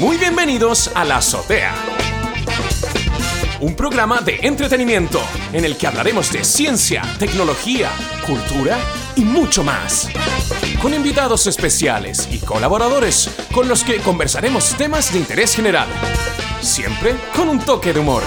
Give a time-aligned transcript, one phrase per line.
[0.00, 1.74] Muy bienvenidos a La Azotea.
[3.60, 5.20] Un programa de entretenimiento
[5.52, 7.90] en el que hablaremos de ciencia, tecnología,
[8.26, 8.78] cultura
[9.14, 10.08] y mucho más.
[10.80, 15.88] Con invitados especiales y colaboradores con los que conversaremos temas de interés general.
[16.62, 18.22] Siempre con un toque de humor.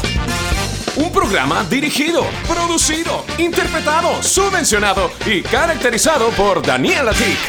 [0.97, 7.39] Un programa dirigido, producido, interpretado, subvencionado y caracterizado por Daniel Atik.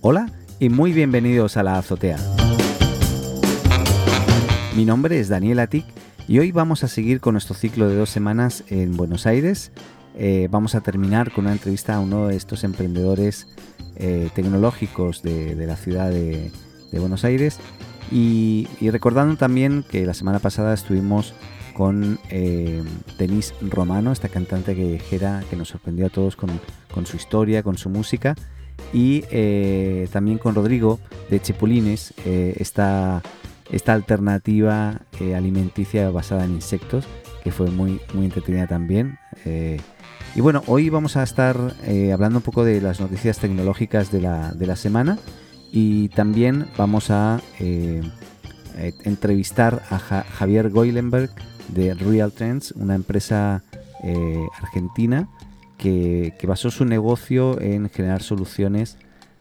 [0.00, 2.18] Hola y muy bienvenidos a la azotea.
[4.76, 5.84] Mi nombre es Daniel Atik
[6.28, 9.72] y hoy vamos a seguir con nuestro ciclo de dos semanas en Buenos Aires.
[10.16, 13.48] Eh, vamos a terminar con una entrevista a uno de estos emprendedores
[13.96, 16.50] eh, tecnológicos de, la ciudad de,
[16.92, 17.58] Buenos Aires
[18.12, 21.34] y, recordando también que la semana pasada estuvimos
[21.74, 22.84] con eh,
[23.18, 26.60] Denise Romano, esta cantante callejera que nos sorprendió a todos con,
[26.92, 28.36] con su historia, con su música
[28.94, 33.22] y eh, también con Rodrigo de Chepulines, eh, esta,
[33.86, 37.06] alternativa eh, alimenticia basada en insectos,
[37.42, 39.18] que fue muy, muy entretenida también.
[40.34, 41.56] y bueno, hoy vamos a estar
[42.12, 45.18] hablando un poco de las noticias tecnológicas de la, semana
[45.72, 47.40] y también vamos a
[49.04, 51.30] entrevistar a Javier Goilenberg
[51.68, 53.62] de Real Trends, una empresa
[54.62, 55.28] argentina
[55.78, 58.96] que, basó su negocio en generar soluciones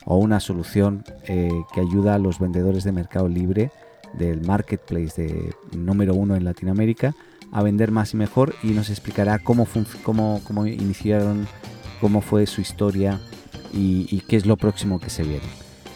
[0.06, 3.72] o una solución eh, que ayuda a los vendedores de Mercado Libre
[4.14, 7.16] del marketplace de número uno en Latinoamérica
[7.52, 9.68] a vender más y mejor y nos explicará cómo,
[10.04, 11.48] cómo, cómo iniciaron,
[12.02, 13.20] cómo fue su historia
[13.74, 15.46] y, y qué es lo próximo que se viene.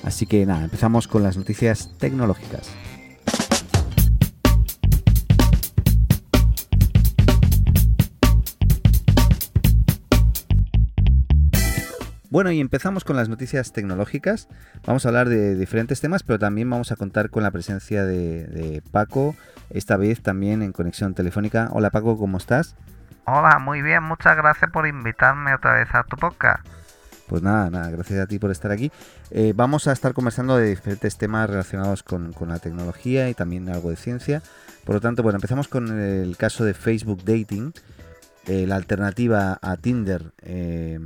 [0.03, 2.69] Así que nada, empezamos con las noticias tecnológicas.
[12.30, 14.50] Bueno, y empezamos con las noticias tecnológicas.
[14.86, 18.84] Vamos a hablar de diferentes temas, pero también vamos a contar con la presencia de,
[18.92, 19.34] Paco,
[19.69, 21.69] esta vez también en conexión telefónica.
[21.72, 22.75] Hola Paco, ¿cómo estás?
[23.24, 26.68] Hola, muy bien, muchas gracias por invitarme otra vez a tu podcast.
[27.28, 28.91] Pues nada, nada, gracias a ti por estar aquí.
[29.31, 33.90] Eh, vamos a estar conversando de diferentes temas relacionados con, la tecnología y también algo
[33.90, 34.41] de ciencia.
[34.84, 37.74] Por lo tanto, bueno, empezamos con el caso de Facebook Dating,
[38.47, 40.34] eh, la alternativa a Tinder.
[40.41, 41.00] Eh,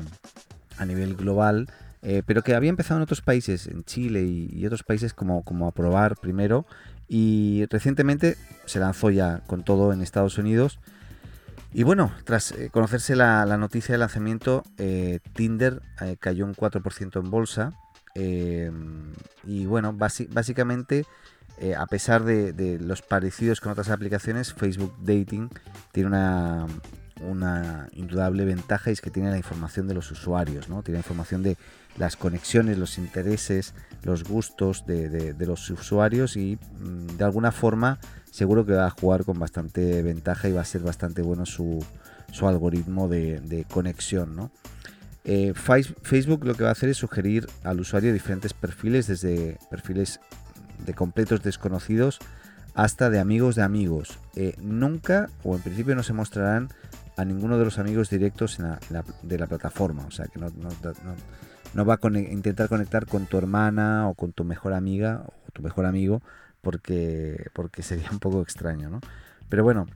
[0.82, 1.70] a nivel global,
[2.02, 5.68] eh, pero que había empezado en otros países, en Chile y, otros países como, como
[5.68, 6.66] a probar primero
[7.08, 10.80] y recientemente se lanzó ya con todo en Estados Unidos.
[11.72, 15.82] Y bueno, tras eh, conocerse la, noticia de lanzamiento, eh, Tinder
[16.20, 17.72] cayó un 4% en bolsa.
[19.46, 21.06] y bueno, básicamente,
[21.78, 25.50] a pesar de, los parecidos con otras aplicaciones, Facebook Dating
[25.92, 26.66] tiene una,
[27.28, 30.84] una indudable ventaja y es que tiene la información de los usuarios, ¿no?
[30.84, 31.58] Tiene información de
[31.98, 33.74] las conexiones, los intereses,
[34.04, 38.00] los gustos de, los usuarios y mm, de alguna forma
[38.32, 41.84] seguro que va a jugar con bastante ventaja y va a ser bastante bueno su,
[42.42, 44.52] algoritmo de, conexión, ¿no?
[45.24, 50.20] Eh, Facebook lo que va a hacer es sugerir al usuario diferentes perfiles, desde perfiles
[50.84, 52.20] de completos desconocidos
[52.74, 54.20] hasta de amigos de amigos.
[54.36, 56.70] Eh, nunca o en principio no se mostrarán
[57.18, 58.58] a ninguno de los amigos directos
[59.22, 60.06] de la plataforma.
[60.06, 64.74] O sea, que no, va a intentar conectar con tu hermana o con tu mejor
[64.74, 66.22] amiga o tu mejor amigo
[66.62, 69.02] porque, porque sería un poco extraño, ¿no?
[69.50, 69.88] Pero bueno,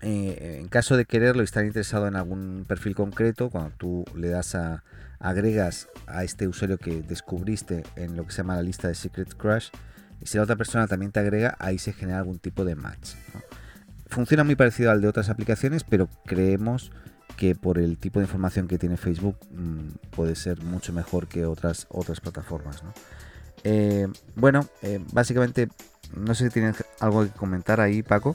[0.00, 4.28] eh, en caso de quererlo y estar interesado en algún perfil concreto, cuando tú le
[4.28, 4.84] das a
[5.20, 9.34] agregas a este usuario que descubriste en lo que se llama la lista de Secret
[9.36, 9.70] Crush,
[10.20, 13.14] y si la otra persona también te agrega, ahí se genera algún tipo de match.
[14.08, 16.90] Funciona muy parecido al de otras aplicaciones, pero creemos
[17.36, 21.46] que por el tipo de información que tiene Facebook mm, puede ser mucho mejor que
[21.46, 22.82] otras, otras plataformas.
[23.64, 25.68] Eh, bueno, eh, básicamente,
[26.16, 28.34] no sé si tienes algo que comentar ahí, Paco.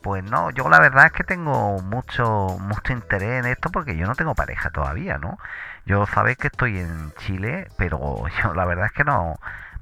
[0.00, 4.06] Pues no, yo la verdad es que tengo mucho mucho interés en esto porque yo
[4.06, 5.38] no tengo pareja todavía, ¿no?
[5.84, 9.38] Yo sabéis que estoy en Chile, pero yo la verdad es que no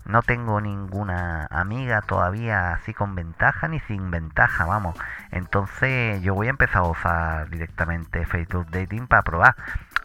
[0.08, 4.96] no tengo ninguna amiga todavía así con ventaja ni sin ventaja, vamos.
[5.30, 9.54] Entonces yo voy a empezar a usar directamente Facebook Dating para probar.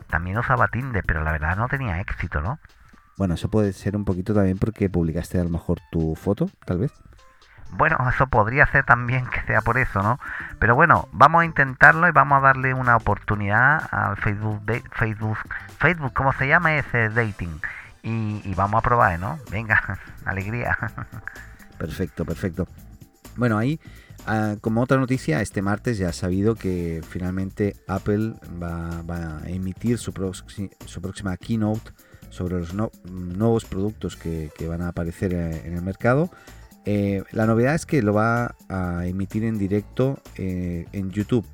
[0.10, 2.60] También usaba Tinder, pero la verdad no tenía éxito, ¿no?
[3.18, 6.80] Bueno, eso puede ser un poquito también porque publicaste a lo mejor tu foto, tal
[6.80, 6.92] vez.
[7.72, 10.20] Bueno, eso podría ser también que sea por eso, ¿no?
[10.60, 14.62] Pero bueno, vamos a intentarlo y vamos a darle una oportunidad al Facebook,
[14.92, 15.38] Facebook,
[15.80, 17.62] Facebook, ¿cómo se llama ese dating?
[18.04, 19.40] Y, vamos a probar, ¿no?
[19.50, 20.78] Venga, alegría.
[21.78, 22.68] Perfecto, perfecto.
[23.36, 23.80] Bueno, ahí,
[24.28, 29.00] ah, como otra noticia, este martes ya ha sabido que finalmente Apple va,
[29.44, 30.12] a emitir su,
[30.86, 31.92] su próxima keynote
[32.30, 36.30] sobre los nuevos productos que, van a aparecer en el mercado.
[36.86, 41.46] la novedad es que lo va a emitir en directo en YouTube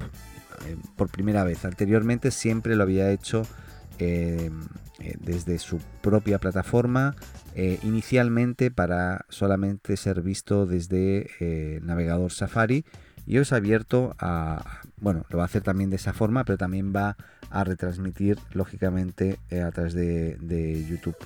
[0.96, 1.66] por primera vez.
[1.66, 3.46] Anteriormente siempre lo había hecho
[4.00, 7.16] desde su propia plataforma
[7.56, 12.86] eh, inicialmente para solamente ser visto desde el eh, navegador Safari
[13.26, 16.58] y os ha abierto a, bueno, lo va a hacer también de esa forma, pero
[16.58, 17.18] también va
[17.50, 21.18] a retransmitir lógicamente eh, a través de, YouTube.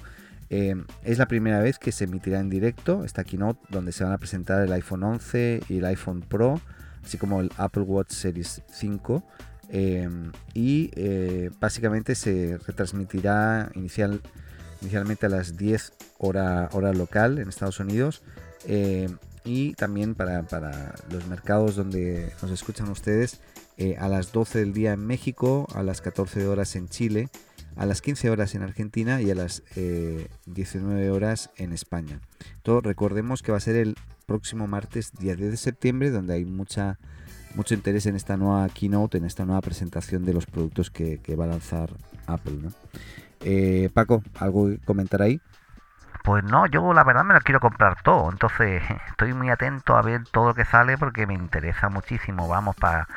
[0.50, 4.18] es la primera vez que se emitirá en directo esta keynote donde se van a
[4.18, 6.60] presentar el iPhone 11 y el iPhone Pro,
[7.04, 9.24] así como el Apple Watch Series 5.
[10.54, 10.92] Y
[11.60, 14.22] básicamente se retransmitirá inicial,
[14.82, 18.22] inicialmente a las 10 hora, hora local en Estados Unidos.
[18.66, 19.10] Eh,
[19.46, 20.46] y también para,
[21.12, 23.42] los mercados donde nos escuchan ustedes
[23.78, 27.28] eh, a las 12 del día en México, a las 14 horas en Chile,
[27.76, 29.64] a las 15 horas en Argentina y a las
[30.46, 32.22] 19 eh, horas en España.
[32.62, 36.46] Todo recordemos que va a ser el próximo martes, día 10 de septiembre, donde hay
[36.46, 36.98] mucha,
[37.56, 41.46] mucho interés en esta nueva keynote, en esta nueva presentación de los productos que, va
[41.46, 41.90] a lanzar
[42.28, 42.60] Apple.
[43.94, 45.42] Paco, ¿algo que comentar ahí?
[46.24, 48.32] Pues no, yo la verdad me lo quiero comprar todo.
[48.32, 52.76] Entonces estoy muy atento a ver todo lo que sale porque me interesa muchísimo, vamos,
[52.76, 53.08] para,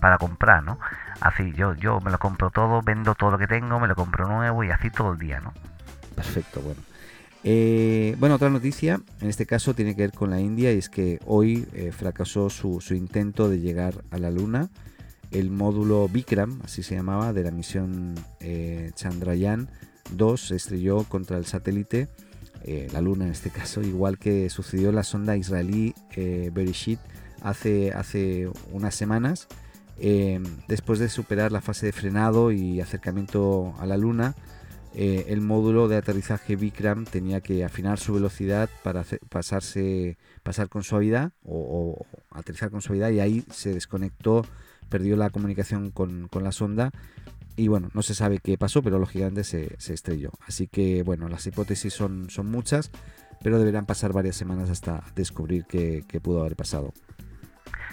[0.00, 0.78] para comprar, ¿no?
[1.20, 4.26] Así, yo, yo me lo compro todo, vendo todo lo que tengo, me lo compro
[4.26, 5.52] nuevo y así todo el día, ¿no?
[6.16, 6.80] Perfecto, bueno.
[7.46, 10.88] Eh, bueno, otra noticia, en este caso tiene que ver con la India y es
[10.88, 14.70] que hoy eh, fracasó su, intento de llegar a la Luna.
[15.30, 19.68] El módulo Vikram, así se llamaba, de la misión eh, Chandrayaan
[20.12, 22.08] 2 se estrelló contra el satélite
[22.92, 26.98] la Luna en este caso, igual que sucedió la sonda israelí Bereshit
[27.42, 29.48] hace, unas semanas.
[30.66, 34.34] Después de superar la fase de frenado y acercamiento a la Luna,
[34.94, 41.32] el módulo de aterrizaje Vikram tenía que afinar su velocidad para pasarse, pasar con suavidad
[41.44, 44.46] o, aterrizar con suavidad y ahí se desconectó,
[44.88, 46.90] perdió la comunicación con, con la sonda
[47.56, 50.32] y bueno, no se sabe qué pasó, pero lógicamente se, se estrelló.
[50.46, 52.90] Así que bueno, las hipótesis son, son muchas,
[53.42, 56.92] pero deberán pasar varias semanas hasta descubrir qué, qué pudo haber pasado.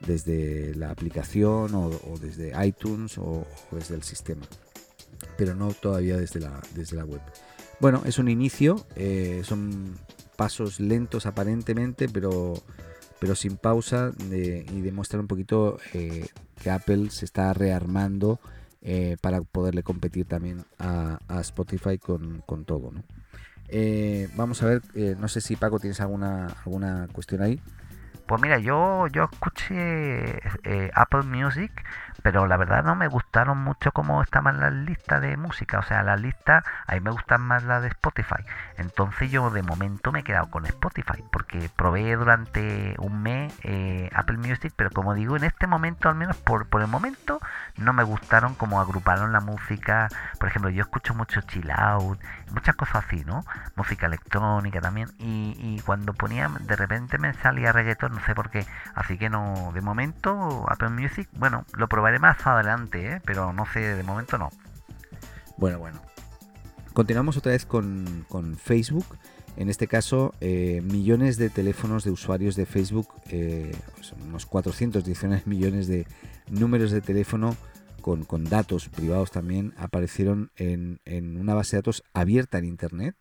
[0.06, 4.42] desde la aplicación o, desde iTunes o, desde el sistema,
[5.38, 7.22] pero no todavía desde la, desde la web.
[7.80, 9.98] Bueno, es un inicio, eh, son
[10.36, 12.54] pasos lentos aparentemente, pero,
[13.20, 16.28] pero sin pausa y demuestran un poquito eh,
[16.62, 18.40] que Apple se está rearmando
[18.82, 22.92] eh, para poderle competir también a, Spotify con, todo.
[24.36, 24.82] vamos a ver,
[25.18, 27.62] no sé si Paco tienes alguna, alguna cuestión ahí.
[28.32, 31.70] Pues mira, yo, yo escuché eh, Apple Music,
[32.24, 35.80] pero la verdad no me gustaron mucho cómo estaban las listas de música.
[35.80, 38.44] O sea, las listas, a mí me gustan más las de Spotify.
[38.78, 44.10] Entonces yo de momento me he quedado con Spotify, porque probé durante un mes eh,
[44.14, 47.40] Apple Music, pero como digo, en este momento, al menos por, por el momento,
[47.78, 50.10] no me gustaron cómo agruparon la música.
[50.40, 52.20] Por ejemplo, yo escucho mucho chill out,
[52.52, 53.44] muchas cosas así, ¿no?
[53.76, 55.10] Música electrónica también.
[55.18, 58.66] Y, y cuando ponía, de repente me salía reggaeton, no sé por qué.
[58.96, 63.22] Así que no, de momento, Apple Music, bueno, lo probaré más adelante, ¿eh?
[63.24, 64.50] pero no sé, de momento no.
[65.58, 66.02] Bueno, bueno.
[66.94, 69.06] Continuamos otra vez con, con Facebook.
[69.56, 73.76] En este caso, eh, millones de teléfonos de usuarios de Facebook, eh,
[74.26, 76.08] unos 419 millones de
[76.50, 77.56] números de teléfono
[78.02, 83.16] con, con datos privados también aparecieron en, en, una base de datos abierta en Internet.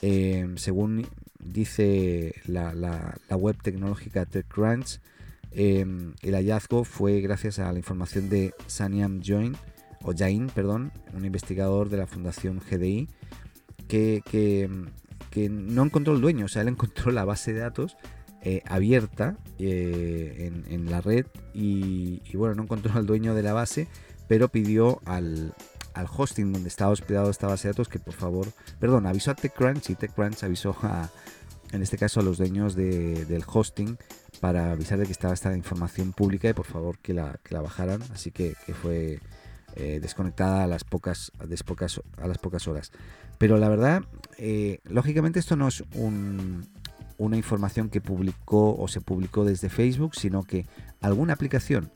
[0.00, 1.06] Eh, según
[1.38, 5.00] dice la, la, la, web tecnológica TechCrunch,
[5.52, 5.86] eh,
[6.22, 9.56] el hallazgo fue gracias a la información de Sanyam Join,
[10.02, 13.08] o Jain, perdón, un investigador de la Fundación GDI,
[13.88, 14.68] que,
[15.50, 17.96] no encontró el dueño, o sea, él encontró la base de datos
[18.42, 23.52] eh, abierta eh, en, la red y, y, bueno, no encontró al dueño de la
[23.52, 23.88] base,
[24.28, 25.54] pero pidió al,
[25.96, 28.48] al hosting donde estaba hospedado esta base de datos que por favor,
[28.78, 31.10] perdón, avisó a TechCrunch y TechCrunch avisó a,
[31.72, 33.98] en este caso a los dueños de, del hosting
[34.40, 37.62] para avisar de que estaba esta información pública y por favor que la, que la
[37.62, 39.20] bajaran, así que, fue
[39.74, 41.46] eh, desconectada a las pocas, a
[42.26, 42.92] las pocas, horas.
[43.38, 44.02] Pero la verdad,
[44.38, 46.66] eh, lógicamente esto no es un,
[47.18, 50.66] una información que publicó o se publicó desde Facebook, sino que
[51.00, 51.90] alguna aplicación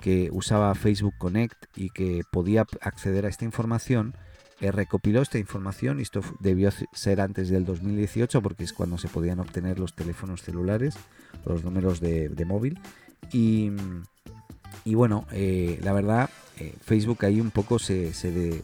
[0.00, 4.16] que usaba Facebook Connect y que podía acceder a esta información,
[4.70, 9.40] recopiló esta información y esto debió ser antes del 2018 porque es cuando se podían
[9.40, 10.94] obtener los teléfonos celulares,
[11.44, 12.78] los números de, de móvil.
[13.32, 13.72] Y,
[14.84, 18.62] y bueno, eh, la verdad, eh, Facebook ahí un poco se, se, de,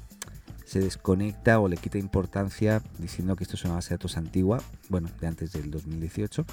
[0.64, 4.62] se, desconecta o le quita importancia diciendo que esto es una base de datos antigua,
[4.88, 6.44] bueno, de antes del 2018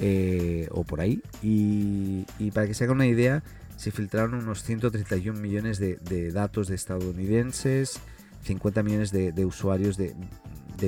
[0.00, 1.22] eh, o por ahí.
[1.42, 3.42] Y, para que se haga una idea,
[3.76, 8.00] se filtraron unos 131 millones de, de datos de estadounidenses,
[8.44, 10.14] 50 millones de, usuarios de,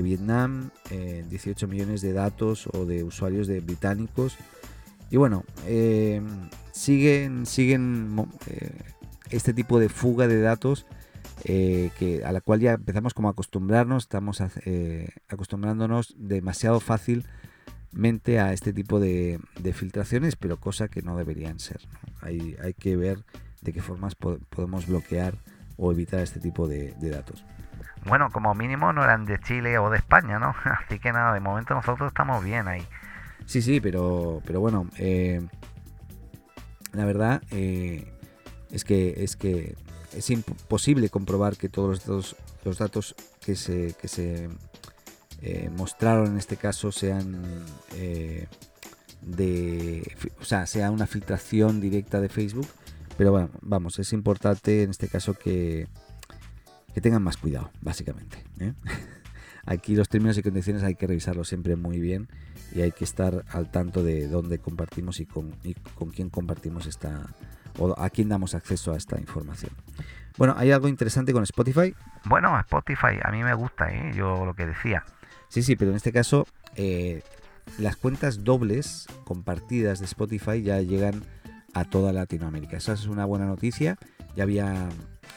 [0.02, 4.36] Vietnam, eh, 18 millones de datos o de usuarios de británicos.
[5.10, 6.20] Y bueno, eh,
[6.72, 8.14] siguen, siguen
[8.48, 8.70] eh,
[9.30, 10.86] este tipo de fuga de datos
[11.44, 18.40] eh, que, a la cual ya empezamos como a acostumbrarnos, estamos eh, acostumbrándonos demasiado fácilmente
[18.40, 19.38] a este tipo de,
[19.74, 21.80] filtraciones, pero cosa que no deberían ser.
[22.20, 23.24] Hay, hay, que ver
[23.60, 25.38] de qué formas po podemos bloquear
[25.76, 27.44] o evitar este tipo de, de, datos.
[28.06, 30.54] Bueno, como mínimo no eran de Chile o de España, ¿no?
[30.84, 32.86] Así que nada, de momento nosotros estamos bien ahí.
[33.46, 35.46] Sí, sí, pero, pero bueno, eh,
[36.92, 38.12] la verdad eh,
[38.70, 39.76] es que es que
[40.14, 44.48] es imposible comprobar que todos los datos, los datos que se, que se
[45.42, 47.44] eh, mostraron en este caso sean
[47.94, 48.46] eh,
[49.20, 52.66] de o sea sea una filtración directa de Facebook
[53.16, 55.88] pero bueno vamos es importante en este caso que,
[56.94, 58.72] que tengan más cuidado básicamente ¿eh?
[59.66, 62.28] aquí los términos y condiciones hay que revisarlos siempre muy bien
[62.74, 66.86] y hay que estar al tanto de dónde compartimos y con, y con quién compartimos
[66.86, 67.26] esta
[67.78, 69.72] o a quién damos acceso a esta información.
[70.38, 71.94] Bueno, hay algo interesante con Spotify.
[72.24, 74.12] Bueno, Spotify a mí me gusta, ¿eh?
[74.14, 75.04] yo lo que decía.
[75.48, 77.22] Sí, sí, pero en este caso eh,
[77.78, 81.24] las cuentas dobles compartidas de Spotify ya llegan
[81.76, 82.78] a toda Latinoamérica.
[82.78, 83.98] Esa es una buena noticia.
[84.34, 84.88] Ya había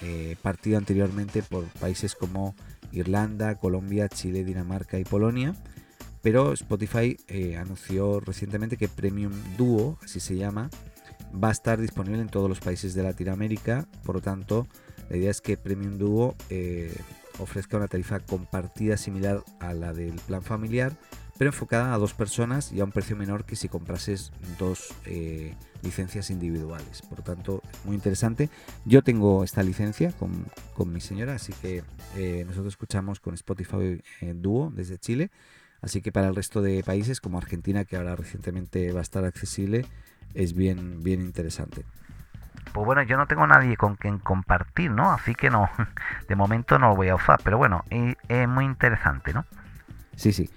[0.01, 2.55] eh, partido anteriormente por países como
[2.93, 5.53] Irlanda, Colombia, Chile, Dinamarca y Polonia.
[6.21, 10.69] Pero Spotify eh, anunció recientemente que Premium Duo, así se llama,
[11.31, 13.85] va a estar disponible en todos los países de Latinoamérica.
[14.05, 14.65] Por lo tanto,
[15.09, 16.95] la idea es que Premium Duo eh,
[17.39, 20.93] ofrezca una tarifa compartida similar a la del plan familiar,
[21.39, 25.55] pero enfocada a dos personas y a un precio menor que si comprases dos eh,
[25.81, 27.01] licencias individuales.
[27.01, 28.49] Por lo tanto, muy interesante.
[28.83, 31.81] Yo tengo esta licencia con, con mi señora, así que
[32.17, 34.01] eh, nosotros escuchamos con Spotify
[34.35, 35.31] Duo desde Chile.
[35.81, 39.23] Así que para el resto de países, como Argentina, que ahora recientemente va a estar
[39.23, 39.85] accesible,
[40.33, 41.85] es bien, bien interesante.
[42.73, 45.13] Pues bueno, yo no tengo nadie con quien compartir, ¿no?
[45.13, 45.69] Así que no,
[46.27, 49.45] de momento no lo voy a usar, pero bueno, es, es muy interesante, ¿no?
[50.19, 50.49] Sí, sí.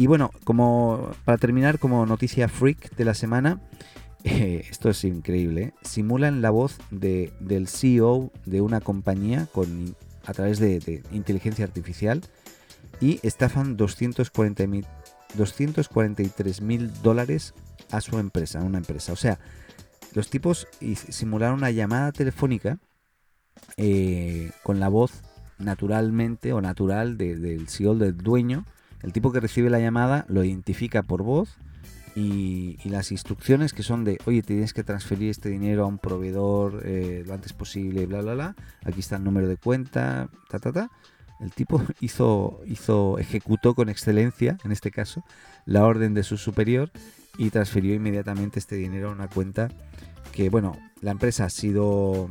[0.00, 3.60] Y bueno, como para terminar, como noticia freak de la semana,
[4.24, 5.62] eh, esto es increíble.
[5.62, 5.74] ¿eh?
[5.82, 12.22] Simulan la voz de, del CEO de una compañía con, a través de, inteligencia artificial
[12.98, 14.88] y estafan 240
[15.34, 17.52] 243 mil dólares
[17.90, 19.12] a su empresa, a una empresa.
[19.12, 19.38] O sea,
[20.14, 20.66] los tipos
[21.10, 22.78] simularon una llamada telefónica
[23.76, 25.20] eh, con la voz
[25.58, 28.64] naturalmente o natural del CEO, del dueño.
[29.02, 31.56] El tipo que recibe la llamada lo identifica por voz
[32.14, 36.82] y, las instrucciones que son de, oye, tienes que transferir este dinero a un proveedor
[36.84, 38.56] eh, lo antes posible, bla, bla, bla.
[38.84, 40.90] Aquí está el número de cuenta, ta, ta, ta.
[41.40, 45.24] El tipo hizo, hizo, ejecutó con excelencia, en este caso,
[45.66, 46.90] la orden de su superior
[47.38, 49.68] y transfirió inmediatamente este dinero a una cuenta
[50.32, 52.28] que, bueno, la empresa ha sido,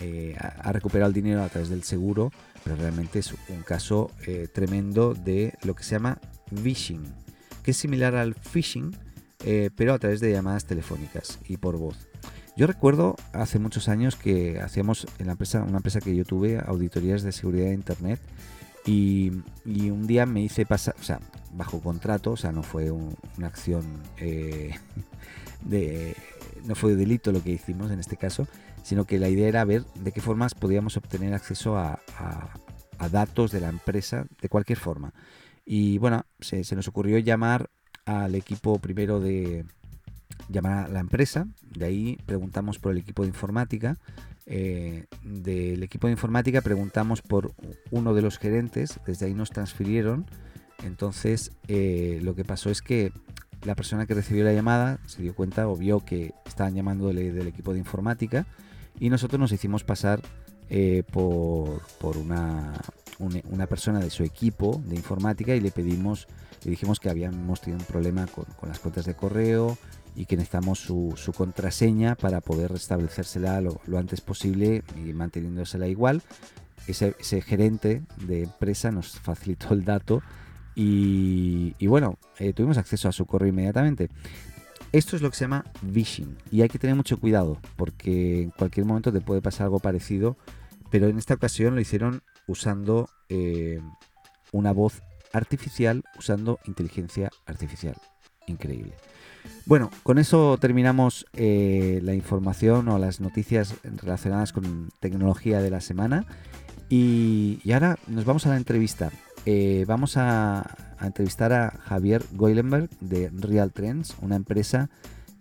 [0.00, 2.32] eh, ha recuperado el dinero a través del seguro,
[2.66, 6.18] pero realmente es un caso eh, tremendo de lo que se llama
[6.52, 7.04] phishing,
[7.62, 8.90] que es similar al phishing,
[9.44, 12.08] eh, pero a través de llamadas telefónicas y por voz.
[12.56, 16.58] Yo recuerdo hace muchos años que hacíamos en la empresa, una empresa que yo tuve,
[16.58, 18.20] auditorías de seguridad de Internet,
[18.84, 19.30] y,
[19.64, 21.20] un día me hice pasar, o sea,
[21.52, 23.84] bajo contrato, o sea, no fue una acción
[24.18, 24.74] eh,
[25.64, 26.16] de,
[26.64, 28.48] no fue delito lo que hicimos en este caso,
[28.86, 32.00] sino que la idea era ver de qué formas podíamos obtener acceso a,
[33.10, 35.12] datos de la empresa de cualquier forma.
[35.64, 37.68] Y bueno, se, se nos ocurrió llamar
[38.04, 39.64] al equipo primero de,
[40.48, 43.98] llamar a la empresa, de ahí preguntamos por el equipo de informática,
[44.46, 47.54] eh, del equipo de informática preguntamos por
[47.90, 50.26] uno de los gerentes, desde ahí nos transfirieron,
[50.84, 53.12] entonces eh, lo que pasó es que
[53.64, 57.48] la persona que recibió la llamada se dio cuenta o vio que estaban llamando del,
[57.48, 58.46] equipo de informática
[58.98, 60.20] y nosotros nos hicimos pasar
[60.68, 62.74] eh, por, por una,
[63.18, 66.26] una, persona de su equipo de informática y le pedimos,
[66.64, 69.78] le dijimos que habíamos tenido un problema con, con las cuentas de correo
[70.16, 76.22] y que necesitamos su, su contraseña para poder restablecérsela lo, antes posible y manteniéndosela igual.
[76.86, 80.22] Ese, gerente de empresa nos facilitó el dato
[80.74, 84.08] y, bueno, eh, tuvimos acceso a su correo inmediatamente.
[84.92, 88.50] Esto es lo que se llama phishing y hay que tener mucho cuidado porque en
[88.50, 90.36] cualquier momento te puede pasar algo parecido,
[90.90, 93.80] pero en esta ocasión lo hicieron usando eh,
[94.52, 95.02] una voz
[95.32, 97.96] artificial, usando inteligencia artificial.
[98.46, 98.94] Increíble.
[99.64, 105.80] Bueno, con eso terminamos eh, la información o las noticias relacionadas con tecnología de la
[105.80, 106.24] semana.
[106.88, 109.10] Y, ahora nos vamos a la entrevista.
[109.48, 114.90] Eh, vamos a, entrevistar a Javier Goilenberg de Real Trends, una empresa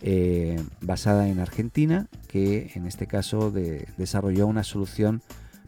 [0.01, 3.51] eh, basada en Argentina que en este caso
[3.97, 5.23] desarrolló una solución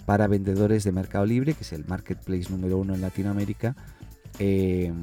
[0.06, 3.76] para vendedores de Mercado Libre, que es el marketplace número uno en Latinoamérica,
[4.40, 4.94] eh,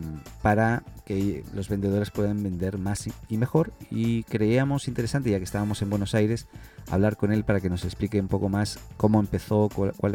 [0.41, 3.73] para que los vendedores puedan vender más y mejor.
[3.91, 6.47] Y creíamos interesante, ya que estábamos en Buenos Aires,
[6.89, 9.69] hablar con él para que nos explique un poco más cómo empezó,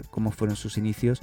[0.10, 1.22] cómo fueron sus inicios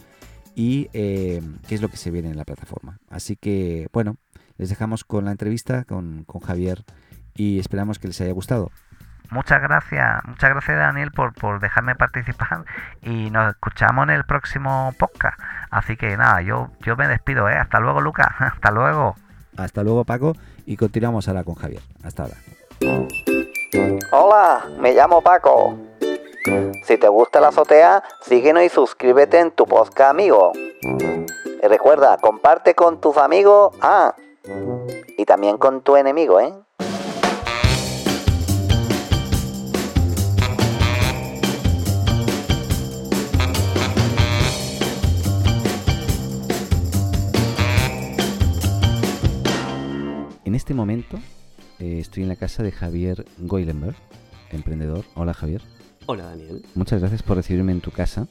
[0.56, 2.98] y eh, qué es lo que se viene en la plataforma.
[3.10, 4.16] Así que, bueno,
[4.56, 6.82] les dejamos con la entrevista con, con Javier
[7.34, 8.72] y esperamos que les haya gustado.
[9.30, 12.64] Muchas gracias, muchas gracias Daniel por, por dejarme participar
[13.02, 15.38] y nos escuchamos en el próximo podcast.
[15.70, 17.56] Así que nada, yo, yo me despido, ¿eh?
[17.56, 18.28] Hasta luego, Lucas.
[18.38, 19.14] Hasta luego.
[19.58, 20.32] Hasta luego, Paco.
[20.64, 21.82] Y continuamos ahora con Javier.
[22.02, 22.36] Hasta ahora.
[24.12, 25.95] Hola, me llamo Paco.
[26.84, 30.52] Si te gusta la azotea, síguenos y suscríbete en tu podcast, amigo.
[30.82, 33.74] Y recuerda, comparte con tus amigos.
[33.80, 34.14] Ah,
[35.18, 36.52] y también con tu enemigo, ¿eh?
[50.66, 51.20] este momento
[51.78, 53.94] eh, estoy en la casa de Javier Goilenberg,
[54.50, 55.04] emprendedor.
[55.14, 55.62] Hola Javier.
[56.08, 56.64] Hola Daniel.
[56.76, 58.28] Muchas gracias por recibirme en tu casa.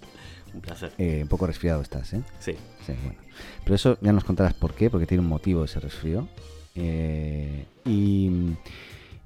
[0.53, 0.93] Un placer.
[0.97, 2.21] Eh, un poco resfriado estás, ¿eh?
[2.39, 2.53] Sí.
[2.85, 3.19] Sí, bueno.
[3.63, 6.27] Pero eso ya nos contarás por qué, porque tiene un motivo ese resfrío.
[6.75, 8.55] Eh, y,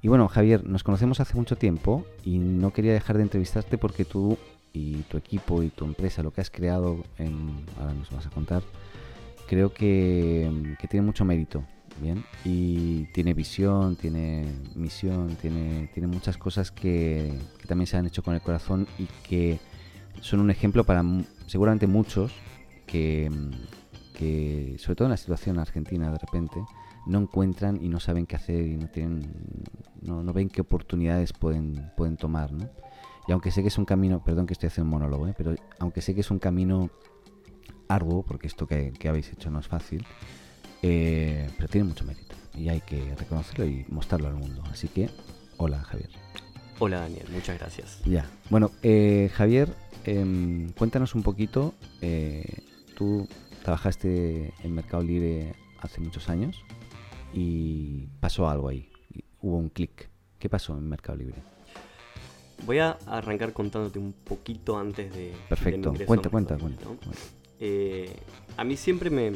[0.02, 4.04] y bueno, Javier, nos conocemos hace mucho tiempo y no quería dejar de entrevistarte porque
[4.04, 4.36] tú
[4.72, 8.30] y tu equipo y tu empresa, lo que has creado, en, ahora nos vas a
[8.30, 8.62] contar,
[9.48, 11.64] creo que, que tiene mucho mérito
[12.00, 17.32] bien y tiene visión, tiene misión, tiene, tiene muchas cosas que,
[17.66, 19.58] también se han hecho con el corazón y que
[20.20, 21.04] son un ejemplo para
[21.46, 22.32] seguramente muchos
[22.86, 23.30] que,
[24.14, 26.60] que, sobre todo en la situación argentina de repente,
[27.06, 29.30] no encuentran y no saben qué hacer y no tienen
[30.02, 32.52] no, no ven qué oportunidades pueden, pueden tomar.
[32.52, 32.68] ¿no?
[33.26, 35.34] Y aunque sé que es un camino, perdón que estoy haciendo un monólogo, ¿eh?
[35.36, 36.90] pero aunque sé que es un camino
[37.88, 40.04] arduo, porque esto que, que habéis hecho no es fácil,
[40.82, 44.62] eh, pero tiene mucho mérito y hay que reconocerlo y mostrarlo al mundo.
[44.70, 45.10] Así que,
[45.56, 46.10] hola Javier.
[46.78, 48.00] Hola Daniel, muchas gracias.
[48.04, 51.74] Ya, bueno, eh, Javier, em, cuéntanos un poquito.
[52.00, 52.62] Eh,
[52.96, 53.28] tú
[53.62, 56.64] trabajaste en Mercado Libre hace muchos años
[57.34, 58.88] y pasó algo ahí.
[59.42, 60.08] hubo un clic.
[60.38, 61.42] ¿Qué pasó en Mercado Libre?
[62.66, 65.32] Voy a arrancar contándote un poquito antes de.
[65.48, 65.92] Perfecto.
[65.92, 66.86] de mi cuenta, cuenta, cuenta.
[68.56, 69.32] A mí siempre me,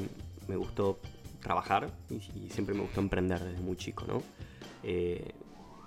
[0.48, 0.98] me gustó
[1.44, 4.22] trabajar y, siempre me gustó emprender desde muy chico, ¿no?
[4.82, 5.30] Eh,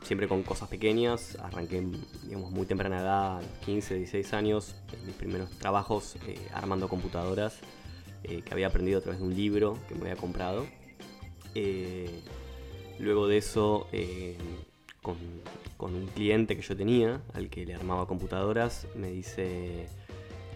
[0.04, 1.84] siempre con cosas pequeñas, arranqué,
[2.24, 7.60] digamos, muy temprana edad, 15, 16 años, mis primeros trabajos eh, armando computadoras
[8.24, 10.66] eh, que había aprendido a través de un libro que me había comprado.
[13.00, 13.88] Luego de eso,
[15.02, 15.18] con,
[15.76, 19.88] con un cliente que yo tenía, al que le armaba computadoras, me dice,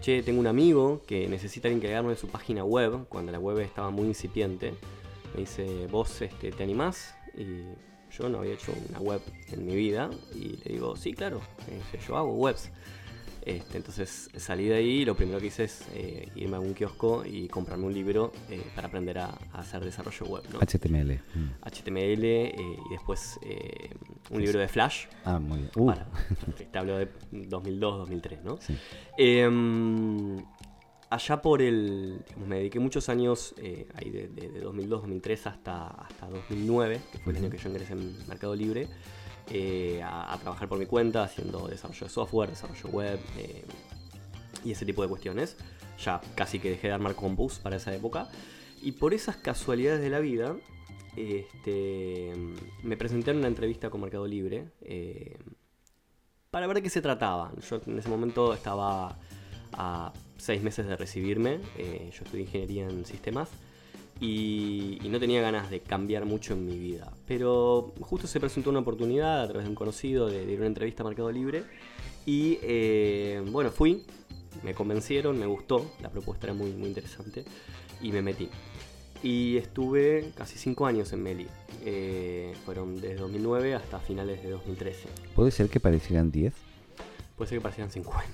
[0.02, 3.38] che, tengo un amigo que necesita alguien que le arme su página web, cuando la
[3.38, 4.74] web estaba muy incipiente.
[5.34, 7.14] Me dice, ¿vos este, te animás?
[7.38, 7.62] Y
[8.18, 10.10] yo no había hecho una web en mi vida.
[10.34, 12.70] Y le digo, sí, claro, dice, yo hago webs.
[13.44, 16.74] Este, entonces salí de ahí y lo primero que hice es eh, irme a un
[16.74, 20.44] kiosco y comprarme un libro eh, para aprender a, a hacer desarrollo web.
[20.52, 20.60] ¿no?
[20.60, 21.20] HTML.
[21.34, 21.50] mm.
[21.64, 23.40] HTML eh, y después
[24.32, 25.06] un libro de Flash.
[25.24, 25.70] Ah, muy bien.
[25.76, 26.06] Uh, Para,
[26.70, 28.58] te hablo de 2002-2003, ¿no?
[28.60, 28.76] sí.
[29.18, 29.48] Eh,
[31.10, 32.22] allá por el.
[32.26, 37.18] digamos, me dediqué muchos años, eh, ahí de, de- de 2002-2003 hasta, hasta 2009, que
[37.18, 38.88] fue el año que yo ingresé en Mercado Libre,
[39.50, 43.64] eh, a, a trabajar por mi cuenta, haciendo desarrollo de software, desarrollo web eh,
[44.64, 45.56] y ese tipo de cuestiones.
[46.02, 48.28] Ya casi que dejé de armar compus para esa época.
[48.80, 50.56] Y por esas casualidades de la vida,
[51.16, 52.32] este,
[52.82, 54.68] me presenté en una entrevista con Mercado Libre.
[54.82, 55.36] eh,
[56.52, 57.50] para ver de qué se trataba.
[57.68, 59.18] Yo en ese momento estaba
[59.72, 63.48] a seis meses de recibirme, eh, yo estudié ingeniería en sistemas
[64.20, 67.10] y, no tenía ganas de cambiar mucho en mi vida.
[67.26, 71.02] Pero justo se presentó una oportunidad a través de un conocido de, de una entrevista
[71.02, 71.64] a Mercado Libre
[72.26, 74.04] y eh, bueno, fui,
[74.62, 77.44] me convencieron, me gustó, la propuesta era muy, muy interesante
[78.02, 78.48] y me metí.
[79.22, 81.46] Y estuve casi cinco años en Meli.
[81.84, 85.08] Eh, fueron desde 2009 hasta finales de 2013.
[85.34, 86.52] ¿Puede ser que parecieran 10?
[87.36, 88.26] Puede ser que parecieran 50.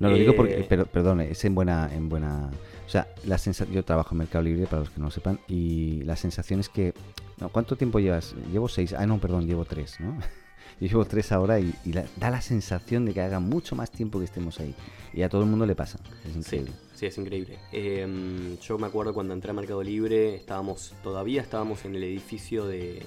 [0.00, 2.50] No lo digo porque, Eh, pero, perdón, es en buena, en buena,
[2.86, 5.38] o sea, la sensa- yo trabajo en Mercado Libre para los que no lo sepan
[5.48, 6.92] y la sensación es que,
[7.38, 8.34] no, ¿cuánto tiempo llevas?
[8.50, 10.18] Llevo seis, ah no, perdón, llevo tres, ¿no?
[10.80, 13.90] Yo llevo tres ahora y, y la- da la sensación de que haga mucho más
[13.92, 14.74] tiempo que estemos ahí
[15.12, 15.98] y a todo el mundo le pasa,
[16.28, 16.72] es increíble.
[16.72, 17.58] sí, es increíble.
[17.72, 22.66] Eh, yo me acuerdo cuando entré a Mercado Libre, estábamos, todavía estábamos en el edificio
[22.66, 23.02] de,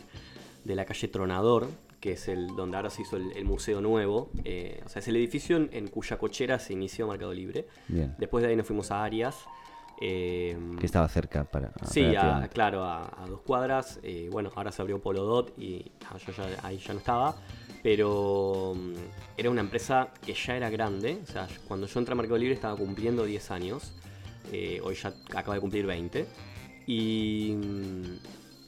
[0.63, 1.67] de la calle Tronador,
[1.99, 4.29] que es el donde ahora se hizo el, el museo nuevo.
[4.43, 7.67] Eh, o sea, es el edificio en, en cuya cochera se inició Mercado Libre.
[7.87, 9.45] Bien, Después de ahí nos fuimos a Arias.
[10.01, 11.71] eh, que estaba cerca para...
[11.89, 13.99] Sí, a- claro, a, a dos cuadras.
[14.03, 17.35] eh, bueno, ahora se abrió Polo Dot y ah, yo ya, ahí ya no estaba.
[17.85, 18.93] Pero mm,
[19.37, 21.19] era una empresa que ya era grande.
[21.21, 23.93] O sea, cuando yo entré a Mercado Libre estaba cumpliendo 10 años.
[24.51, 26.25] eh, hoy ya acaba de cumplir 20.
[26.87, 28.17] Y, mm,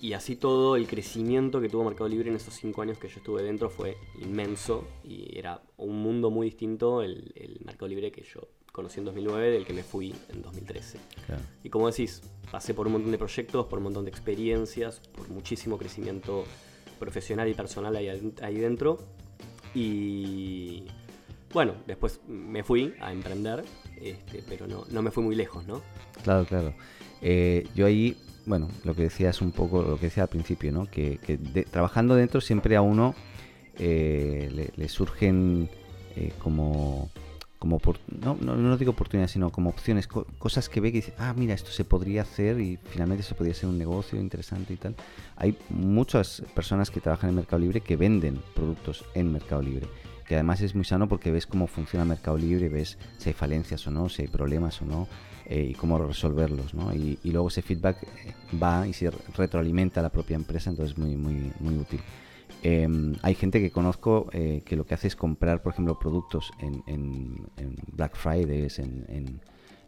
[0.01, 3.15] y así todo el crecimiento que tuvo Mercado Libre en esos 5 años que yo
[3.17, 4.87] estuve dentro fue inmenso.
[5.03, 9.49] Y era un mundo muy distinto el, el Mercado Libre que yo conocí en 2009
[9.49, 10.99] del que me fui en 2013.
[11.25, 11.41] Claro.
[11.63, 15.27] Y como decís, pasé por un montón de proyectos, por un montón de experiencias, por
[15.29, 16.45] muchísimo crecimiento
[16.97, 18.09] profesional y personal ahí,
[18.41, 18.97] ahí dentro.
[19.73, 20.83] Y
[21.53, 23.63] bueno, después me fui a emprender,
[24.01, 25.81] este, pero no, no me fui muy lejos, ¿no?
[26.23, 26.73] Claro, claro.
[27.21, 30.71] Eh, yo ahí, bueno, lo que decía es un poco lo que decía al principio,
[30.71, 30.85] ¿no?
[30.89, 33.15] Que, de- trabajando dentro siempre a uno
[33.77, 35.69] eh, le, le surgen
[36.15, 37.09] eh, como,
[37.59, 40.97] como opor- no, no, no digo oportunidades, sino como opciones, co- cosas que ve que
[40.99, 44.73] dice, ah, mira, esto se podría hacer y finalmente se podría ser un negocio interesante
[44.73, 44.95] y tal.
[45.35, 49.87] Hay muchas personas que trabajan en Mercado Libre que venden productos en Mercado Libre
[50.27, 53.87] que además es muy sano porque ves cómo funciona Mercado Libre, ves si hay falencias
[53.87, 55.07] o no, si hay problemas o no,
[55.45, 56.93] eh, y cómo resolverlos, ¿no?
[56.93, 60.91] Y, y luego ese feedback eh, va y se retroalimenta a la propia empresa, entonces
[60.91, 62.01] es muy, muy, muy útil.
[62.63, 62.87] Eh,
[63.21, 66.83] hay gente que conozco eh, que lo que hace es comprar, por ejemplo, productos en,
[66.87, 69.41] en- en Black Fridays, en, en-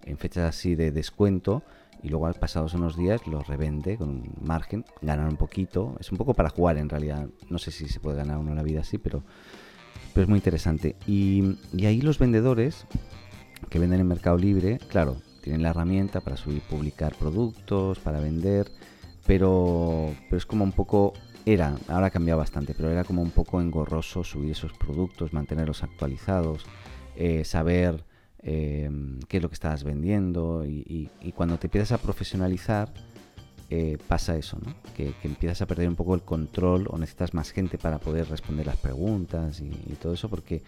[0.05, 1.63] en fechas así de descuento,
[2.01, 6.11] y luego al pasados unos días los revende con un margen, ganan un poquito, es
[6.11, 8.81] un poco para jugar en realidad, no sé si se puede ganar uno la vida
[8.81, 9.23] así, pero
[10.15, 10.95] es muy interesante.
[11.07, 12.85] Y, ahí los vendedores
[13.69, 18.71] que venden en Mercado Libre, claro, tienen la herramienta para subir, publicar productos, para vender,
[19.27, 21.13] pero es como un poco,
[21.45, 25.83] era, ahora ha cambiado bastante, pero era como un poco engorroso subir esos productos, mantenerlos
[25.83, 26.65] actualizados,
[27.15, 28.03] eh, saber
[28.41, 28.89] eh,
[29.27, 32.89] qué es lo que estabas vendiendo y, y- y cuando te empiezas a profesionalizar,
[33.71, 34.73] eh, pasa eso, ¿no?
[34.95, 38.65] Que, empiezas a perder un poco el control o necesitas más gente para poder responder
[38.65, 40.63] las preguntas y, y todo eso, porque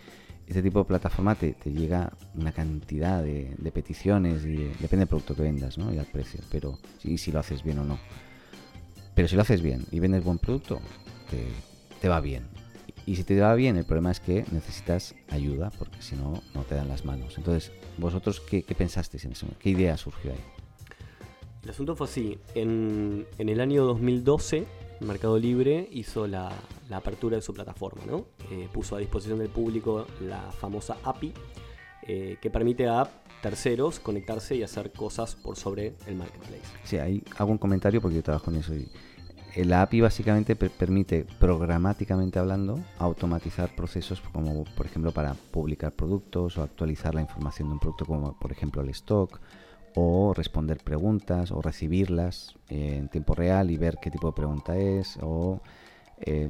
[0.48, 5.34] este tipo de plataforma te, llega una cantidad de, peticiones y de- depende del producto
[5.36, 5.92] que vendas, ¿no?
[5.94, 7.98] Y al precio, pero si, si lo haces bien o no.
[9.22, 10.82] Pero si lo haces bien y vendes buen producto,
[11.30, 11.46] te,
[12.02, 12.48] te va bien.
[13.06, 16.64] Y si te va bien, el problema es que necesitas ayuda, porque si no, no
[16.64, 17.38] te dan las manos.
[17.38, 19.60] Entonces, ¿vosotros qué, qué pensasteis en momento?
[19.60, 20.40] ¿Qué idea surgió ahí?
[21.62, 22.40] El asunto fue así.
[22.56, 24.66] En, en el año 2012,
[25.02, 26.52] Mercado Libre hizo la,
[26.90, 28.26] la apertura de su plataforma, ¿no?
[28.50, 31.32] Eh, puso a disposición del público la famosa API,
[32.08, 33.08] eh, que permite a
[33.42, 36.64] terceros conectarse y hacer cosas por sobre el marketplace.
[36.84, 38.74] Sí, ahí hago un comentario porque yo trabajo en eso.
[38.74, 38.88] Y
[39.58, 46.58] la API básicamente per- permite, programáticamente hablando, automatizar procesos como, por ejemplo, para publicar productos
[46.58, 49.40] o actualizar la información de un producto, como por ejemplo el stock,
[49.96, 54.78] o responder preguntas o recibirlas eh, en tiempo real y ver qué tipo de pregunta
[54.78, 55.60] es, o
[56.22, 56.50] eh,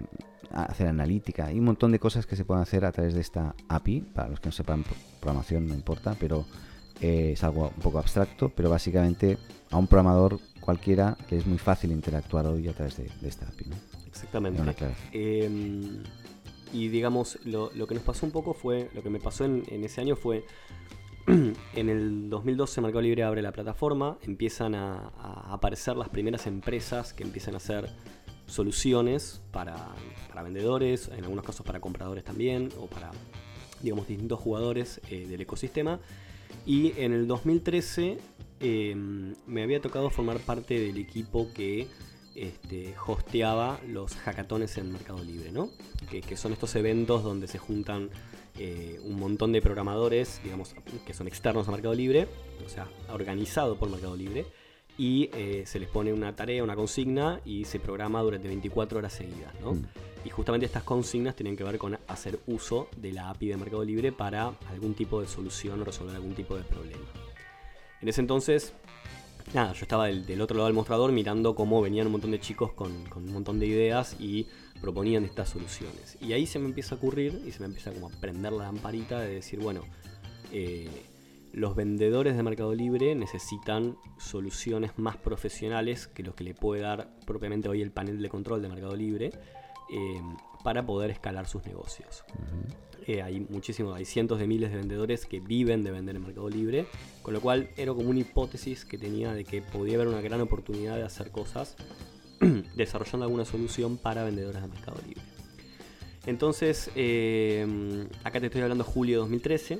[0.52, 1.48] hacer analítica.
[1.48, 4.02] Hay un montón de cosas que se pueden hacer a través de esta API.
[4.02, 6.46] Para los que no sepan pro- programación, no importa, pero
[7.00, 9.40] eh, es algo un poco abstracto, pero básicamente
[9.72, 13.48] a un programador cualquiera le es muy fácil interactuar hoy a través de, de esta
[13.48, 13.66] API.
[13.66, 13.76] ¿no?
[14.08, 14.62] Exactamente.
[14.62, 14.74] Una.
[15.12, 16.02] Eh,
[16.74, 19.64] y digamos, lo, lo que nos pasó un poco fue, lo que me pasó en,
[19.68, 20.46] en ese año fue,
[21.28, 27.14] en el 2012 Mercado Libre abre la plataforma, empiezan a, a aparecer las primeras empresas
[27.14, 27.90] que empiezan a hacer
[28.52, 29.76] soluciones para,
[30.28, 33.12] para vendedores, en algunos casos para compradores también, o para,
[33.82, 36.00] digamos, distintos jugadores eh, del ecosistema.
[36.66, 38.18] Y en el 2013
[38.62, 41.88] eh, me había tocado formar parte del equipo que
[42.36, 45.70] este, hosteaba los hackatones en Mercado Libre, ¿no?
[46.10, 48.10] Que, que son estos eventos donde se juntan
[48.58, 52.28] eh, un montón de programadores, digamos, que son externos a Mercado Libre,
[52.66, 54.46] o sea, organizado por Mercado Libre,
[54.98, 59.14] y eh, se les pone una tarea, una consigna, y se programa durante 24 horas
[59.14, 59.74] seguidas, ¿no?
[59.74, 59.86] Mm.
[60.26, 63.84] Y justamente estas consignas tienen que ver con hacer uso de la API de Mercado
[63.84, 67.08] Libre para algún tipo de solución o resolver algún tipo de problema.
[68.02, 68.74] En ese entonces,
[69.54, 72.74] nada, yo estaba del, otro lado del mostrador mirando cómo venían un montón de chicos
[72.74, 74.48] con, un montón de ideas y
[74.82, 76.18] proponían estas soluciones.
[76.20, 78.64] Y ahí se me empieza a ocurrir y se me empieza como a prender la
[78.64, 79.84] lamparita de decir, bueno,
[80.52, 80.90] eh,
[81.54, 87.14] los vendedores de Mercado Libre necesitan soluciones más profesionales que los que le puede dar
[87.28, 89.32] propiamente hoy el panel de control de Mercado Libre
[89.92, 90.22] eh,
[90.64, 92.24] para poder escalar sus negocios.
[93.08, 96.50] Eh, hay muchísimos, hay cientos de miles de vendedores que viven de vender en Mercado
[96.50, 96.86] Libre,
[97.24, 100.40] con lo cual era como una hipótesis que tenía de que podía haber una gran
[100.42, 101.76] oportunidad de hacer cosas
[102.76, 105.24] desarrollando alguna solución para vendedores de Mercado Libre.
[106.28, 109.80] Entonces, eh, acá te estoy hablando julio de 2013,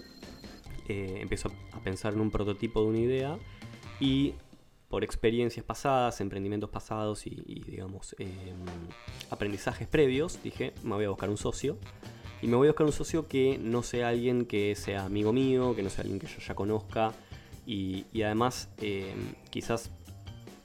[0.88, 3.38] eh, empiezo a pensar en un prototipo de una idea
[4.00, 4.34] y
[4.90, 8.54] por experiencias pasadas, emprendimientos pasados y, y, digamos, eh,
[9.30, 11.78] aprendizajes previos, dije, me voy a buscar un socio.
[12.42, 15.76] Y me voy a buscar un socio que no sea alguien que sea amigo mío,
[15.76, 17.14] que no sea alguien que yo ya conozca.
[17.66, 19.14] Y, y además, eh,
[19.50, 19.92] quizás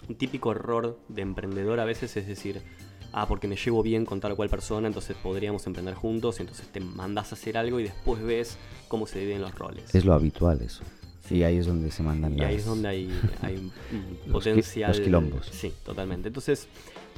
[0.08, 2.62] un típico error de emprendedor a veces es decir,
[3.12, 6.42] ah, porque me llevo bien con tal o cual persona, entonces podríamos emprender juntos, y
[6.42, 8.56] entonces te mandas a hacer algo y después ves
[8.88, 9.94] cómo se dividen los roles.
[9.94, 10.82] Es lo habitual eso.
[11.28, 12.48] Y ahí es donde se mandan Y las...
[12.48, 13.72] ahí es donde hay, hay un,
[14.32, 14.90] potencial.
[14.90, 15.46] los quilombos.
[15.50, 16.28] Sí, totalmente.
[16.28, 16.68] Entonces,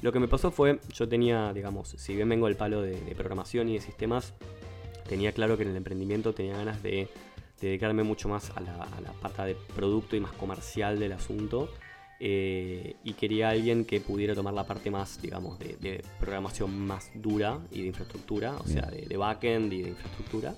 [0.02, 3.14] lo que me pasó fue, yo tenía, digamos, si bien vengo del palo de, de
[3.14, 4.34] programación y de sistemas,
[5.08, 7.08] tenía claro que en el emprendimiento tenía ganas de,
[7.60, 11.68] dedicarme mucho más a la, a la parte de producto y más comercial del asunto.
[12.20, 17.10] eh, y quería alguien que pudiera tomar la parte más, digamos, de, de programación más
[17.14, 20.54] dura y de infraestructura, o sea, de, de backend y de infraestructura.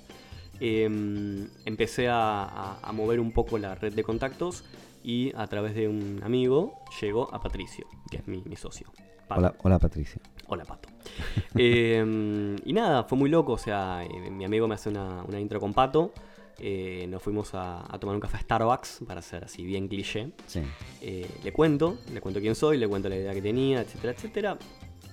[0.59, 4.64] Em, empecé a, a- a mover un poco la red de contactos
[5.03, 8.90] y a través de un amigo llegó a Patricio, que es mi, mi socio.
[9.30, 9.40] Pato.
[9.40, 10.20] Hola, hola Patricia.
[10.48, 10.88] Hola, Pato.
[11.56, 13.52] Em, y nada, fue muy loco.
[13.52, 16.12] O sea, eh, mi amigo me hace una, una intro con Pato.
[16.58, 20.32] eh, nos fuimos a, a tomar un café a Starbucks, para ser así bien cliché.
[20.46, 20.60] Sí.
[21.00, 24.58] Eh, le cuento, le cuento quién soy, le cuento la idea que tenía, etcétera, etcétera.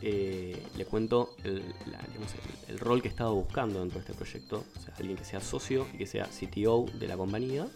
[0.02, 2.34] Eh, le cuento el, la- digamos,
[2.68, 4.64] el- el rol que estaba buscando dentro de este proyecto.
[4.76, 7.68] O sea, alguien que sea socio y que sea CTO de la compañía.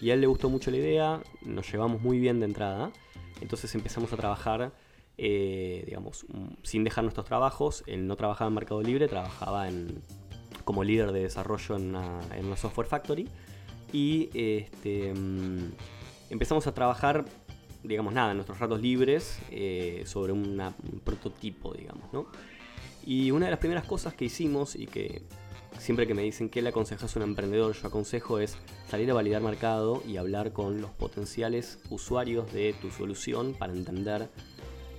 [0.00, 2.90] Y a él le gustó mucho la idea, nos llevamos muy bien de entrada.
[3.42, 4.72] Entonces empezamos a trabajar,
[5.22, 6.24] eh, digamos,
[6.62, 7.84] sin dejar nuestros trabajos.
[7.86, 10.02] Él no trabajaba en Mercado Libre, trabajaba en,
[10.64, 13.28] como líder de desarrollo en una, software factory.
[13.92, 15.72] Y este, mm,
[16.30, 17.26] empezamos a trabajar,
[17.82, 20.58] digamos, nada, en nuestros ratos libres eh, sobre un
[21.04, 22.26] prototipo, digamos, ¿no?
[23.04, 25.20] Y una de las primeras cosas que hicimos y que
[25.78, 28.56] siempre que me dicen que le aconsejas a un emprendedor, yo aconsejo es
[28.88, 34.30] salir a validar mercado y hablar con los potenciales usuarios de tu solución para entender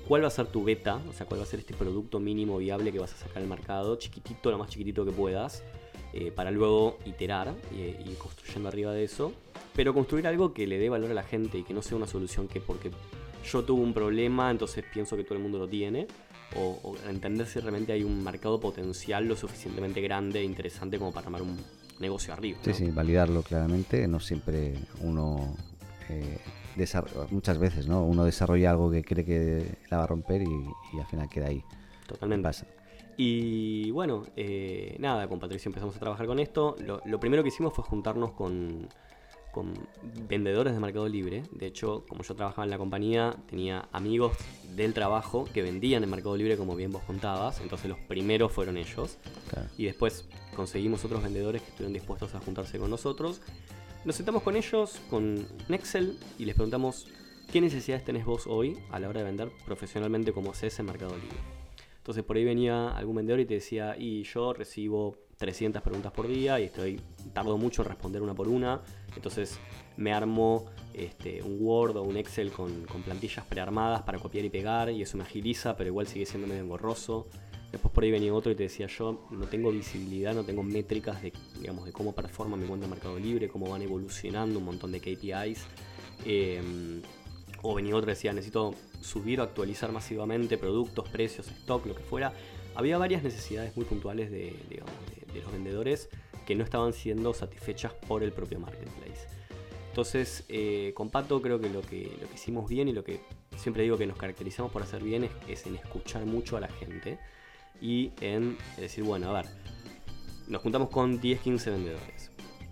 [0.08, 2.58] cuál va a ser tu beta, o sea, cuál va a ser este producto mínimo
[2.58, 5.64] viable que vas a sacar al mercado, chiquitito, lo más chiquitito que puedas,
[6.14, 9.32] eh, para luego iterar y ir construyendo arriba de eso,
[9.76, 12.08] pero construir algo que le dé valor a la gente y que no sea una
[12.08, 12.92] solución que porque
[13.50, 16.08] yo tuve un problema, entonces pienso que todo el mundo lo tiene,
[16.58, 21.14] o, o entender si realmente hay un mercado potencial lo suficientemente grande e interesante como
[21.14, 21.58] para armar un
[22.02, 22.60] negocio arriba.
[22.64, 22.76] Sí, ¿no?
[22.76, 24.06] sí, validarlo claramente.
[24.08, 25.56] No siempre uno.
[26.10, 26.38] eh,
[27.30, 28.04] muchas veces, ¿no?
[28.04, 31.48] Uno desarrolla algo que cree que la va a romper y, y al final queda
[31.48, 31.64] ahí.
[32.08, 32.44] Totalmente.
[32.44, 32.66] Pasa.
[33.18, 36.76] Y bueno, eh, nada, con Patricio empezamos a trabajar con esto.
[36.80, 38.88] Lo, lo primero que hicimos fue juntarnos con,
[39.52, 39.74] con
[40.28, 41.44] vendedores de Mercado Libre.
[41.52, 44.38] De hecho, como yo trabajaba en la compañía, tenía amigos
[44.76, 47.60] del trabajo que vendían en Mercado Libre, como bien vos contabas.
[47.62, 49.18] Entonces los primeros fueron ellos.
[49.50, 49.68] Claro.
[49.78, 53.42] Y después conseguimos otros vendedores que estuvieron dispuestos a juntarse con nosotros.
[54.04, 55.24] Nos sentamos con ellos, con
[55.68, 57.06] un Excel, y les preguntamos
[57.52, 61.16] qué necesidades tenés vos hoy a la hora de vender profesionalmente como haces en Mercado
[61.16, 61.38] Libre.
[61.98, 66.28] Entonces por ahí venía algún vendedor y te decía, y yo recibo 300 preguntas por
[66.28, 67.00] día y estoy
[67.32, 68.82] tardo mucho en responder una por una.
[69.16, 69.60] Entonces
[69.98, 74.50] me armo este, un Word o un Excel con, con plantillas prearmadas para copiar y
[74.50, 77.28] pegar y eso me agiliza, pero igual sigue siendo medio engorroso.
[77.72, 81.22] Después por ahí venía otro y te decía yo no tengo visibilidad, no tengo métricas
[81.22, 84.92] de, digamos, de cómo performa mi cuenta de Mercado Libre, cómo van evolucionando un montón
[84.92, 85.66] de KPIs.
[86.26, 87.02] Eh,
[87.64, 92.04] o venía otro y decía necesito subir o actualizar masivamente productos, precios, stock, lo que
[92.04, 92.34] fuera.
[92.76, 94.56] Había varias necesidades muy puntuales de
[95.34, 96.10] los vendedores
[96.46, 99.28] que no estaban siendo satisfechas por el propio marketplace.
[99.90, 103.20] Entonces, eh, con Pato creo que lo, que lo que hicimos bien y lo que
[103.58, 106.70] siempre digo que nos caracterizamos por hacer bien es, es en escuchar mucho a la
[106.70, 107.20] gente
[107.80, 109.46] y en decir, bueno, a ver,
[110.48, 112.32] nos juntamos con 10, 15 vendedores.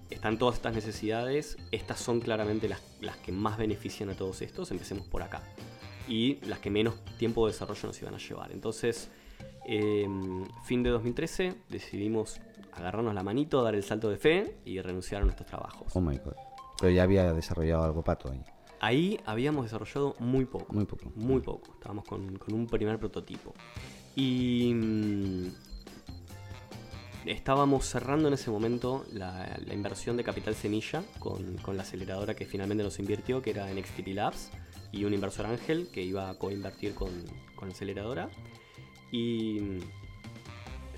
[0.09, 4.71] Están todas estas necesidades, estas son claramente las, las que más benefician a todos estos,
[4.71, 5.41] empecemos por acá.
[6.07, 8.51] Y las que menos tiempo de desarrollo nos iban a llevar.
[8.51, 9.09] Entonces,
[9.67, 10.07] eh,
[10.63, 12.41] fin de 2013, decidimos
[12.73, 15.95] agarrarnos la manito, dar el salto de fe y renunciar a nuestros trabajos.
[15.95, 16.33] Oh my god.
[16.79, 18.43] Pero ya había desarrollado algo pato ahí.
[18.79, 20.73] Ahí habíamos desarrollado muy poco.
[20.73, 21.11] Muy poco.
[21.15, 21.73] Muy poco.
[21.73, 23.53] Estábamos con, con un primer prototipo.
[24.15, 25.47] Y mm,
[27.25, 32.45] estábamos cerrando en ese momento la, inversión de capital semilla con, con la aceleradora que
[32.45, 34.51] finalmente nos invirtió, que era NXTP Labs,
[34.91, 37.09] y un inversor ángel que iba a coinvertir con,
[37.55, 38.29] con la aceleradora.
[39.11, 39.79] Y mm,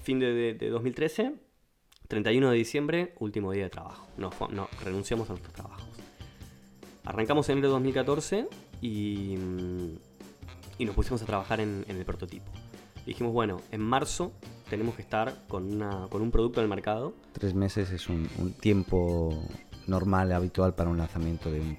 [0.03, 1.33] fin de, de- de 2013,
[2.07, 4.07] 31 de diciembre, último día de trabajo.
[4.17, 4.29] No,
[4.83, 5.87] renunciamos a nuestros trabajos.
[7.03, 8.47] Arrancamos en enero de 2014
[8.81, 9.95] y, mm,
[10.77, 12.51] y nos pusimos a trabajar en, en el prototipo.
[13.05, 14.31] Dijimos, bueno, en marzo
[14.69, 17.13] tenemos que estar con, una, con un producto en el mercado.
[17.33, 19.37] Tres meses es un, un tiempo
[19.87, 21.77] normal, habitual para un lanzamiento de, un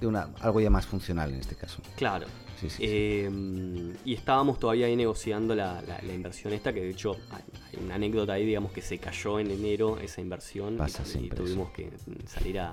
[0.00, 1.82] de una, algo ya más funcional en este caso.
[1.96, 2.26] Claro.
[2.60, 2.82] Sí, sí, sí.
[2.86, 3.30] Eh,
[4.04, 7.42] y estábamos todavía ahí negociando la, la- la inversión esta, que de hecho hay,
[7.82, 10.74] una anécdota ahí, digamos, que se cayó en enero esa inversión.
[10.74, 11.90] y- Pasa y, siempre tuvimos que
[12.26, 12.72] salir a,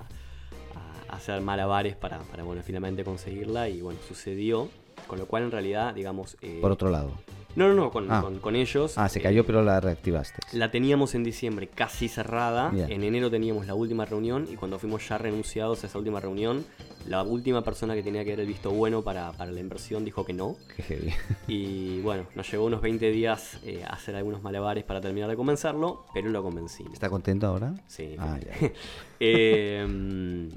[0.76, 3.70] a hacer malabares para, para, bueno, finalmente conseguirla.
[3.70, 4.70] Y bueno, sucedió.
[5.08, 6.38] Con lo cual, en realidad, digamos...
[6.42, 7.12] eh, Por otro lado.
[7.58, 8.22] No, no, no, con, Ah.
[8.22, 8.98] con- con ellos.
[8.98, 10.40] Ah, se eh, cayó, pero la reactivaste.
[10.54, 12.70] La teníamos en diciembre casi cerrada.
[12.70, 12.92] Bien.
[12.92, 16.64] En enero teníamos la última reunión y cuando fuimos ya renunciados a esa última reunión,
[17.08, 20.24] la última persona que tenía que dar el visto bueno para, para la inversión dijo
[20.24, 20.56] que no.
[20.88, 21.12] Qué.
[21.48, 25.36] Y bueno, nos llevó unos 20 días eh, a hacer algunos malabares para terminar de
[25.36, 26.94] convencerlo, pero lo convencimos.
[26.94, 27.74] ¿Está contento ahora?
[27.88, 28.16] Sí.
[28.20, 28.70] Ah, ya.
[29.20, 30.48] Eh,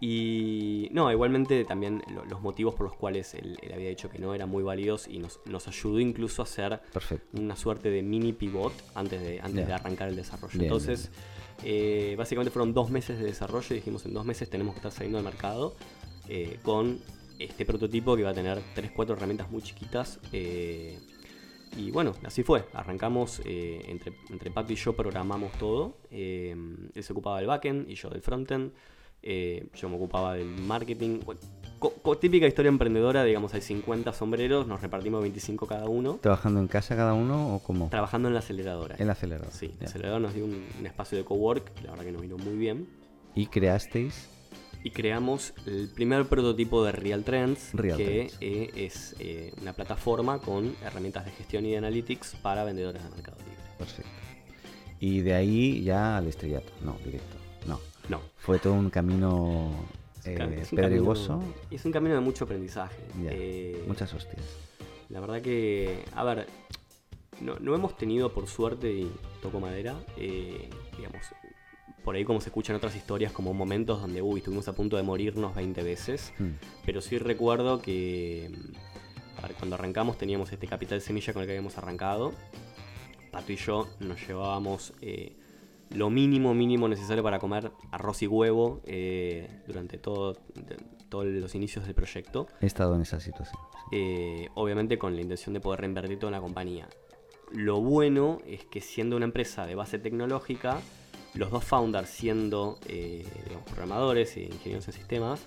[0.00, 4.18] y no, igualmente también lo- los motivos por los cuales él, él había dicho que
[4.18, 7.26] no eran muy válidos y nos, nos ayudó incluso a hacer Perfecto.
[7.40, 10.52] una suerte de mini pivot antes de, antes de arrancar el desarrollo.
[10.52, 11.10] Bien, Entonces,
[11.64, 14.92] eh, básicamente fueron dos meses de desarrollo y dijimos en dos meses tenemos que estar
[14.92, 15.74] saliendo al mercado
[16.28, 17.00] eh, con
[17.38, 20.20] este prototipo que va a tener 3-4 herramientas muy chiquitas.
[20.32, 20.98] eh,
[21.76, 22.64] y bueno, así fue.
[22.72, 25.98] Arrancamos, eh, entre, entre Pato y yo programamos todo.
[26.10, 26.56] eh,
[26.94, 28.72] él se ocupaba del backend y yo del frontend.
[29.22, 31.20] Eh, yo me ocupaba del marketing.
[31.78, 36.18] Co- típica historia emprendedora, digamos, hay 50 sombreros, nos repartimos 25 cada uno.
[36.20, 37.88] ¿Trabajando en casa cada uno o cómo?
[37.88, 38.96] Trabajando en la aceleradora.
[38.98, 39.52] En la aceleradora.
[39.52, 39.86] Sí, la Ya.
[39.86, 42.56] aceleradora nos dio un, un espacio de cowork, que la verdad que nos vino muy
[42.56, 42.88] bien.
[43.36, 44.28] Y creasteis
[44.82, 48.38] Y creamos el primer prototipo de Real Trends, Real que Trends.
[48.40, 53.10] eh, es eh, una plataforma con herramientas de gestión y de analytics para vendedores de
[53.10, 53.54] Mercado Libre.
[53.78, 54.10] Perfecto.
[54.98, 56.72] Y de ahí ya al estrellato.
[56.84, 57.36] No, directo.
[58.08, 58.20] No.
[58.38, 59.70] Fue todo un camino
[60.24, 61.38] eh, es un pedregoso.
[61.38, 62.96] camino- es un camino de mucho aprendizaje.
[63.22, 64.42] Ya, Eh, Muchas hostias.
[65.08, 66.46] La verdad que, a ver,
[67.40, 69.10] no, no hemos tenido por suerte, y
[69.42, 71.22] toco madera, eh, digamos,
[72.04, 75.02] por ahí como se escuchan otras historias, como momentos donde, uy, estuvimos a punto de
[75.02, 76.52] morirnos 20 veces, Hmm.
[76.84, 78.50] pero sí recuerdo que,
[79.36, 82.32] a ver, cuando arrancamos teníamos este capital semilla con el que habíamos arrancado,
[83.30, 85.36] Pato y yo nos llevábamos eh,
[85.90, 90.36] lo mínimo, mínimo necesario para comer arroz y huevo eh, durante todo,
[91.08, 92.46] todos los inicios del proyecto.
[92.60, 93.60] He estado en esa situación.
[93.90, 96.88] Eh, obviamente con la intención de poder reinvertir toda la compañía.
[97.52, 100.80] Lo bueno es que siendo una empresa de base tecnológica,
[101.34, 103.26] los dos founders siendo eh,
[103.66, 105.46] programadores e ingenieros en sistemas,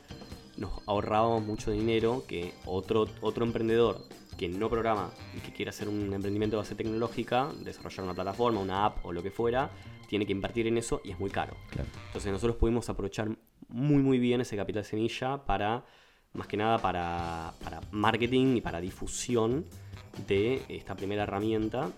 [0.57, 4.01] nos ahorrábamos mucho dinero que otro, otro emprendedor
[4.37, 8.59] que no programa y que quiere hacer un emprendimiento de base tecnológica, desarrollar una plataforma,
[8.59, 9.69] una app o lo que fuera,
[10.11, 11.55] tiene que invertir en eso y es muy caro.
[12.07, 13.29] Entonces nosotros pudimos aprovechar
[13.69, 15.85] muy muy bien ese capital semilla para,
[16.33, 19.65] más que nada para, para marketing y para difusión
[20.27, 21.93] de esta primera herramienta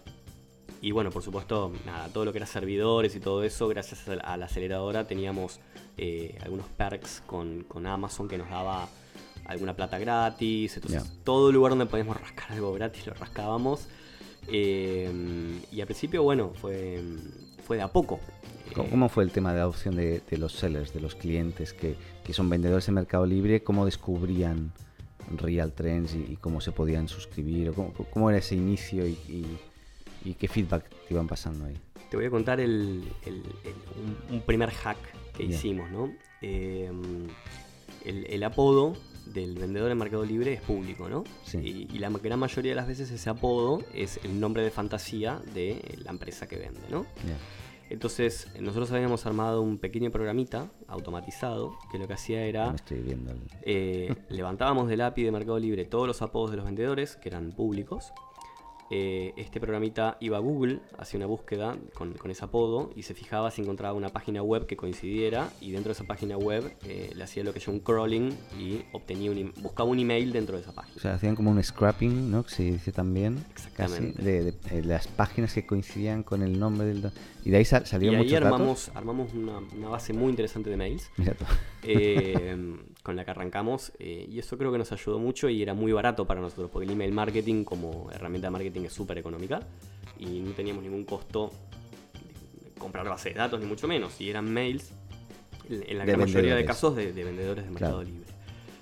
[0.80, 4.38] y bueno, por supuesto, nada, todo lo que era servidores y todo eso, gracias a
[4.38, 5.60] la aceleradora teníamos
[5.98, 8.88] eh, algunos perks con, con, Amazon que nos daba
[9.46, 10.76] alguna plata gratis.
[10.76, 13.88] Entonces, todo lugar donde podíamos rascar algo gratis lo rascábamos.
[14.50, 15.10] Eh,
[15.72, 17.02] y al principio, bueno, fue,
[17.64, 18.20] fue de a poco.
[18.76, 22.50] ¿Cómo fue el tema de adopción de, los sellers, de los clientes que, que, son
[22.50, 23.64] vendedores en Mercado Libre?
[23.64, 24.72] ¿Cómo descubrían
[25.38, 27.72] Real Trends y, cómo se podían suscribir?
[27.74, 29.46] ¿Cómo, cómo era ese inicio y
[30.26, 31.78] ¿Y qué feedback te iban pasando ahí?
[32.10, 33.04] Te voy a contar el,
[34.30, 34.98] un, primer hack
[35.34, 36.14] que hicimos, ¿no?
[36.42, 37.28] Em,
[38.06, 38.94] el, apodo
[39.26, 41.24] del vendedor en Mercado Libre es público, ¿no?
[41.44, 41.88] Sí.
[41.92, 45.98] Y, la gran mayoría de las veces ese apodo es el nombre de fantasía de
[46.04, 47.06] la empresa que vende, ¿no?
[47.90, 52.74] Entonces, nosotros habíamos armado un pequeño programita automatizado que lo que hacía era.
[52.74, 53.34] estoy viendo.
[53.62, 57.52] Eh, levantábamos del API de Mercado Libre todos los apodos de los vendedores, que eran
[57.52, 58.12] públicos,
[58.96, 63.50] eh, este programita iba a Google, hacía una búsqueda con, ese apodo y se fijaba
[63.50, 67.24] si encontraba una página web que coincidiera y dentro de esa página web eh, le
[67.24, 68.30] hacía lo que llama un crawling
[68.60, 70.96] y obtenía un, buscaba un email dentro de esa página.
[70.96, 72.44] O sea, hacían como un scrapping, ¿no?
[72.44, 73.44] Que se dice también.
[73.50, 74.22] Exactamente.
[74.22, 77.12] de, las páginas que coincidían con el nombre del...
[77.44, 81.10] Y de ahí sal, salieron y ahí armamos, armamos una, base muy interesante de mails.
[81.18, 81.36] Mira
[81.82, 82.56] eh,
[83.04, 85.92] con la que arrancamos eh, y eso creo que nos ayudó mucho y era muy
[85.92, 89.60] barato para nosotros porque el email marketing como herramienta de marketing es súper económica
[90.18, 91.52] y no teníamos ningún costo
[92.14, 94.94] de comprar base de datos ni mucho menos y eran mails
[95.70, 98.30] en la gran mayoría de casos de, vendedores de Mercado Libre.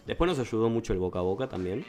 [0.06, 1.84] Después nos ayudó mucho el boca a boca también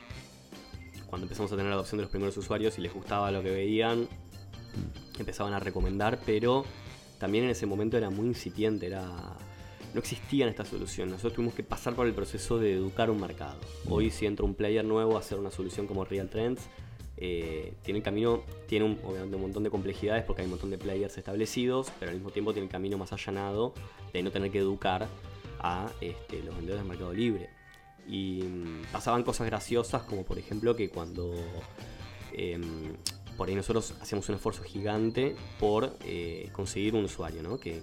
[1.07, 3.51] cuando empezamos a tener la adopción de los primeros usuarios y les gustaba lo que
[3.51, 5.21] veían mm.
[5.21, 6.65] empezaban a recomendar pero
[7.19, 9.37] también en ese momento era muy incipiente era
[9.93, 11.13] no existían estas soluciones.
[11.13, 13.59] Nosotros tuvimos que pasar por el proceso de educar un mercado.
[13.89, 16.63] Hoy si entra un player nuevo a hacer una solución como Real Trends,
[17.19, 20.71] eh, tiene el camino, tiene un, obviamente un montón de complejidades porque hay un montón
[20.71, 23.75] de players establecidos, pero al mismo tiempo tiene el camino más allanado
[24.13, 25.09] de no tener que educar
[25.61, 27.51] a este, los vendedores del mercado libre.
[28.09, 31.33] Y mm, pasaban cosas graciosas como por ejemplo que cuando
[32.33, 32.97] em,
[33.37, 37.59] por ahí nosotros hacemos un esfuerzo gigante por eh, conseguir un usuario ¿no?
[37.59, 37.83] que,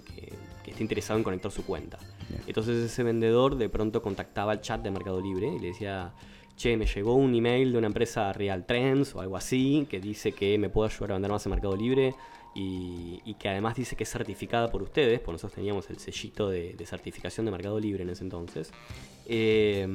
[0.66, 1.98] esté interesado en conectar su cuenta.
[2.46, 6.12] Entonces ese vendedor de pronto contactaba al chat de Mercado Libre y le decía,
[6.56, 10.32] che, me llegó un email de una empresa Real Trends o algo así que dice
[10.32, 12.14] que me puede ayudar a vender más en Mercado Libre
[12.54, 16.74] y, que además dice que es certificada por ustedes, porque nosotros teníamos el sellito de,
[16.84, 18.72] certificación de Mercado Libre en ese entonces.
[19.26, 19.86] Eh,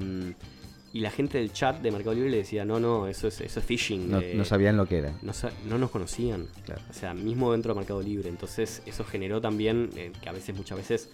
[0.96, 3.60] y la gente del chat de Mercado Libre le decía, no, no, eso es, eso
[3.60, 4.10] es phishing.
[4.10, 5.12] No, no sabían lo que era.
[5.24, 5.34] No,
[5.68, 6.48] no nos conocían.
[6.90, 8.30] O sea, mismo dentro de Mercado Libre.
[8.30, 11.10] Entonces eso generó también eh, que a veces, muchas veces,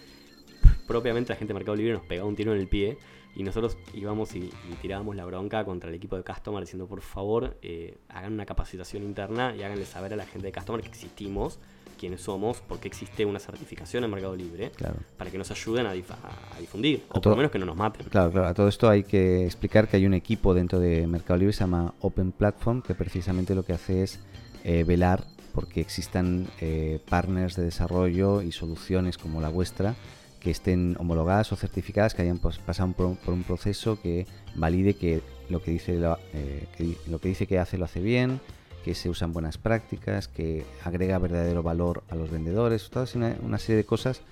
[0.86, 2.96] propiamente la gente de Mercado Libre nos pegaba un tiro en el pie
[3.34, 7.58] y nosotros íbamos y, tirábamos la bronca contra el equipo de Customer diciendo, por favor,
[7.60, 11.58] eh, hagan una capacitación interna y háganle saber a la gente de Customer que existimos
[12.02, 14.72] quiénes somos, porque existe una certificación en Mercado Libre,
[15.16, 18.08] para que nos ayuden a, difundir, o por lo menos que no nos maten.
[18.08, 21.38] Claro, claro, a todo esto hay que explicar que hay un equipo dentro de Mercado
[21.38, 24.18] Libre, se llama Open Platform, que precisamente lo que hace es
[24.64, 25.22] eh, velar
[25.54, 29.94] porque existan eh, partners de desarrollo y soluciones como la vuestra
[30.40, 34.26] que estén homologadas o certificadas, que hayan pues, pasado por un, proceso que
[34.56, 36.00] valide que lo que dice
[36.32, 38.40] eh, que, lo que dice que hace lo hace bien,
[38.84, 43.58] que se usan buenas prácticas, que agrega verdadero valor a los vendedores, todas una, una
[43.58, 44.22] serie de cosas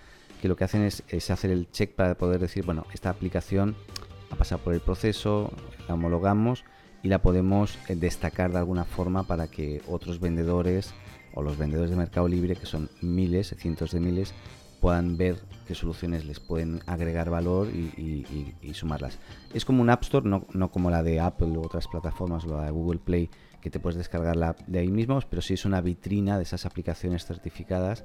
[0.40, 3.76] que lo que hacen es, hacer el check para poder decir, bueno, esta aplicación
[4.30, 5.52] ha pasado por el proceso,
[5.86, 6.64] la homologamos
[7.02, 10.94] y la podemos eh, destacar de alguna forma para que otros vendedores
[11.34, 14.34] o los vendedores de Mercado Libre, que son miles, cientos de miles,
[14.80, 15.36] puedan ver
[15.68, 19.18] qué soluciones les pueden agregar valor y, sumarlas.
[19.52, 22.56] Es como un App Store, no, no, como la de Apple u otras plataformas o
[22.56, 23.28] la de Google Play,
[23.60, 26.66] que te puedes descargar la de ahí mismo, pero sí es una vitrina de esas
[26.66, 28.04] aplicaciones certificadas.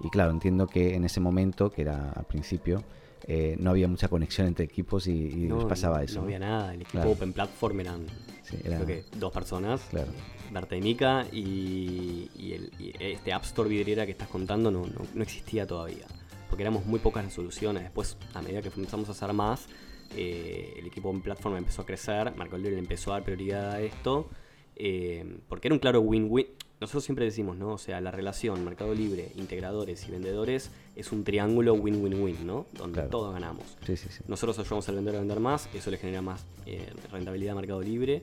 [0.00, 2.82] Y claro, entiendo que en ese momento, que era al principio,
[3.26, 6.18] eh, no había mucha conexión entre equipos y, y No, les pasaba eso.
[6.20, 6.74] No había nada.
[6.74, 7.10] El equipo Claro.
[7.12, 8.06] Open Platform eran,
[8.42, 9.80] Sí, era- creo que dos personas.
[9.90, 10.10] Claro.
[10.52, 11.26] Berta y Mika.
[11.32, 15.66] Y, y el- y este App Store vidriera que estás contando no, no- no existía
[15.66, 16.06] todavía.
[16.50, 17.82] Porque éramos muy pocas las soluciones.
[17.84, 19.68] Después, a medida que empezamos a hacer más,
[20.16, 22.34] eh, el equipo Open Platform empezó a crecer.
[22.36, 24.28] Marco Libre le empezó a dar prioridad a esto.
[24.76, 26.46] Eh, porque era un claro win-win.
[26.80, 27.72] Nosotros siempre decimos, ¿no?
[27.74, 32.66] O sea, la relación Mercado Libre, integradores y vendedores es un triángulo win-win-win, ¿no?
[32.72, 33.08] Donde Claro.
[33.10, 33.64] todos ganamos.
[33.86, 34.22] Sí, sí, sí.
[34.28, 37.80] Nosotros ayudamos al vendedor a vender más, eso le genera más eh, rentabilidad a Mercado
[37.80, 38.22] Libre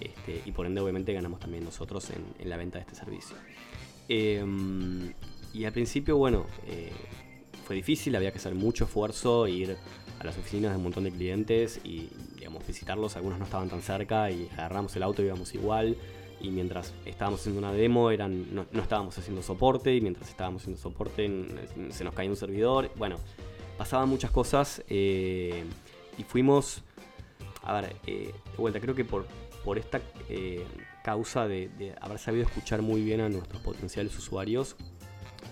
[0.00, 3.36] este, y por ende obviamente ganamos también nosotros en, en la venta de este servicio.
[4.08, 4.44] Eh,
[5.52, 6.90] y al principio, bueno, eh,
[7.64, 9.76] fue difícil, había que hacer mucho esfuerzo, ir
[10.20, 13.80] a las oficinas de un montón de clientes y, digamos, visitarlos, algunos no estaban tan
[13.80, 15.96] cerca y agarramos el auto y íbamos igual.
[16.42, 20.80] Y mientras estábamos haciendo una demo, eran, no, estábamos haciendo soporte, y mientras estábamos haciendo
[20.80, 21.30] soporte,
[21.90, 22.90] se nos caía un servidor.
[22.96, 23.16] Bueno,
[23.78, 25.64] pasaban muchas cosas eh,
[26.18, 26.82] y fuimos,
[27.62, 29.26] a ver, eh, de vuelta, creo que por,
[29.64, 30.64] por esta eh,
[31.02, 34.76] causa de, de haber sabido escuchar muy bien a nuestros potenciales usuarios,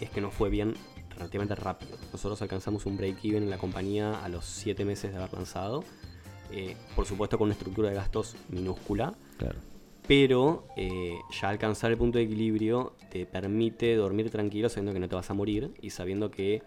[0.01, 0.75] es que nos fue bien
[1.19, 1.97] relativamente rápido.
[2.13, 5.85] Nosotros alcanzamos un break-even en la compañía a los 7 meses de haber lanzado,
[6.51, 9.59] eh, por supuesto con una estructura de gastos minúscula, Claro.
[10.07, 15.09] pero eh, ya alcanzar el punto de equilibrio te permite dormir tranquilo sabiendo que no
[15.09, 16.63] te vas a morir y sabiendo que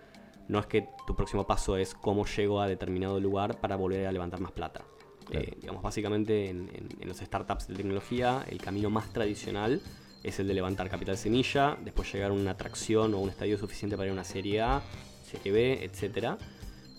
[0.47, 4.11] no es que tu próximo paso es cómo llego a determinado lugar para volver a
[4.11, 4.81] levantar más plata.
[5.25, 5.45] Claro.
[5.45, 9.81] Eh, digamos, básicamente en, en- en los startups de tecnología el camino más tradicional
[10.23, 13.95] es el de levantar capital semilla, después llegar a una atracción o un estadio suficiente
[13.95, 14.81] para ir a una serie A,
[15.23, 16.37] serie B, etcétera.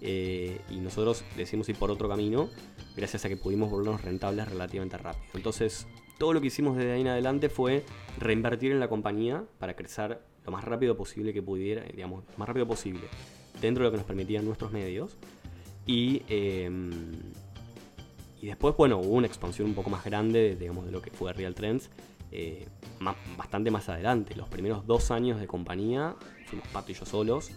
[0.00, 2.50] Eh, y nosotros decidimos ir por otro camino
[2.96, 5.24] gracias a que pudimos volvernos rentables relativamente rápido.
[5.34, 5.86] Entonces,
[6.18, 7.84] todo lo que hicimos desde ahí en adelante fue
[8.18, 12.48] reinvertir en la compañía para crecer lo más rápido posible que pudiera, digamos, lo más
[12.48, 13.02] rápido posible,
[13.60, 15.16] dentro de lo que nos permitían nuestros medios.
[15.86, 16.68] Y, eh,
[18.40, 21.32] y después, bueno, hubo una expansión un poco más grande, digamos, de lo que fue
[21.32, 21.90] Real Trends,
[22.32, 22.66] eh,
[23.36, 24.34] bastante más adelante.
[24.34, 26.16] Los primeros dos años de compañía
[26.46, 27.50] fuimos Pato y yo solos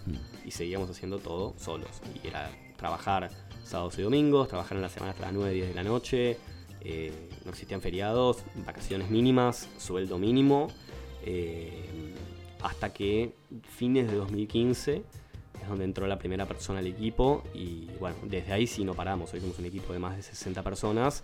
[0.43, 2.01] y seguíamos haciendo todo solos.
[2.23, 3.29] Y era trabajar
[3.63, 6.37] sábados y domingos, trabajar en la semana hasta las 9, 10 de la noche,
[6.81, 10.67] eh, no existían feriados, vacaciones mínimas, sueldo mínimo,
[11.23, 12.13] eh,
[12.61, 13.33] hasta que
[13.77, 15.03] fines de 2015
[15.61, 19.33] es donde entró la primera persona al equipo y bueno, desde ahí sí no paramos,
[19.33, 21.23] hoy somos un equipo de más de 60 personas,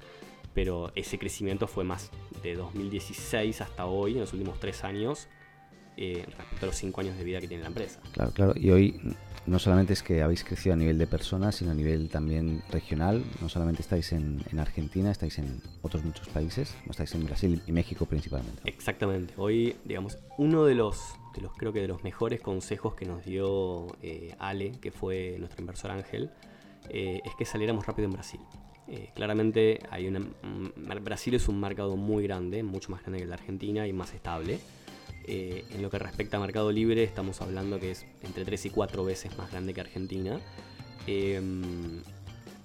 [0.53, 2.09] pero ese crecimiento fue más
[2.41, 5.27] de 2016 hasta hoy, en los últimos tres años,
[5.97, 7.99] eh, respecto a los cinco años de vida que tiene la empresa.
[8.13, 8.53] Claro, claro.
[8.55, 8.99] Y hoy
[9.45, 13.23] no solamente es que habéis crecido a nivel de personas, sino a nivel también regional.
[13.41, 16.75] No solamente estáis en, en Argentina, estáis en otros muchos países.
[16.89, 18.61] Estáis en Brasil y México principalmente.
[18.65, 19.33] Exactamente.
[19.37, 23.25] Hoy, digamos, uno de los, de los creo que de los mejores consejos que nos
[23.25, 26.29] dio eh, Ale, que fue nuestro inversor Ángel,
[26.89, 28.39] eh, es que saliéramos rápido en Brasil.
[28.87, 33.27] Eh, claramente hay una, mm, Brasil es un mercado muy grande, mucho más grande que
[33.27, 34.59] de Argentina y más estable.
[35.25, 38.69] Eh, en lo que respecta a Mercado Libre, estamos hablando que es entre 3 y
[38.71, 40.39] 4 veces más grande que Argentina.
[41.07, 41.41] Eh,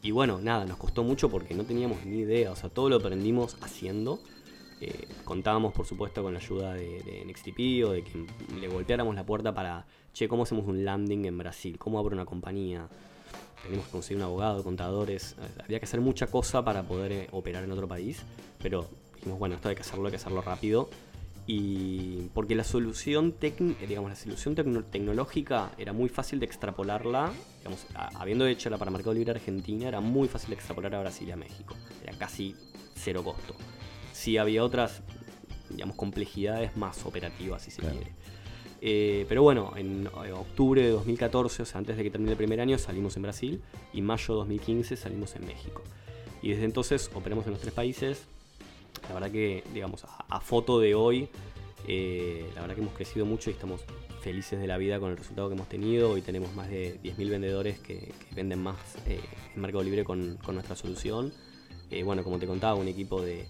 [0.07, 2.97] y bueno, nada, nos costó mucho porque no teníamos ni idea, o sea, todo lo
[2.97, 4.21] aprendimos haciendo.
[4.81, 8.25] Eh, contábamos, por supuesto, con la ayuda de, de NXTP o de que
[8.61, 11.77] le golpeáramos la puerta para, che, ¿cómo hacemos un landing en Brasil?
[11.77, 12.89] ¿Cómo abro una compañía?
[13.67, 15.35] Teníamos que conseguir un abogado, contadores.
[15.39, 18.23] eh, Había que hacer mucha cosa para poder eh, operar en otro país.
[18.62, 20.89] Pero dijimos, bueno, esto hay que hacerlo, hay que hacerlo rápido.
[21.49, 23.55] Y porque la solución, eh,
[23.87, 28.91] digamos, la solución tecno- tecnológica era muy fácil de extrapolarla, digamos, habiendo hecho la para
[28.91, 31.77] Mercado Libre Argentina, era muy fácil de extrapolar a Brasil y a México.
[32.03, 32.57] Era casi
[32.97, 33.55] cero costo.
[34.12, 35.03] Sí había otras,
[35.71, 37.97] digamos, complejidades más operativas, si se Claro.
[37.97, 38.12] quiere.
[38.81, 42.37] Eh, pero bueno, en eh, octubre de 2014, o sea, antes de que termine el
[42.37, 43.62] primer año, salimos en Brasil
[43.93, 45.83] y mayo de 2015 salimos en México.
[46.43, 48.27] Y desde entonces operamos en los tres países.
[49.09, 51.29] La verdad que, digamos, a, foto de hoy,
[51.87, 53.83] eh, la verdad que hemos crecido mucho y estamos
[54.20, 56.11] felices de la vida con el resultado que hemos tenido.
[56.11, 59.20] Hoy tenemos más de 10.000 vendedores que, venden más eh,
[59.55, 61.33] en Mercado Libre con, con nuestra solución.
[62.05, 63.47] Bueno, como te contaba, un equipo de,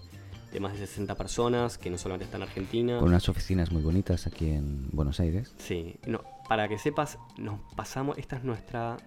[0.51, 2.99] de más de 60 personas que no solamente está en Argentina.
[2.99, 5.53] Con unas oficinas muy bonitas aquí en Buenos Aires.
[5.57, 8.97] Sí, no, para que sepas, nos pasamos, esta es nuestra,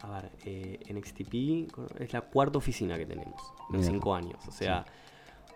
[0.00, 3.40] a ver, eh, en XTP es la cuarta oficina que tenemos
[3.70, 3.90] en Mira.
[3.90, 4.38] cinco años.
[4.48, 4.84] O sea,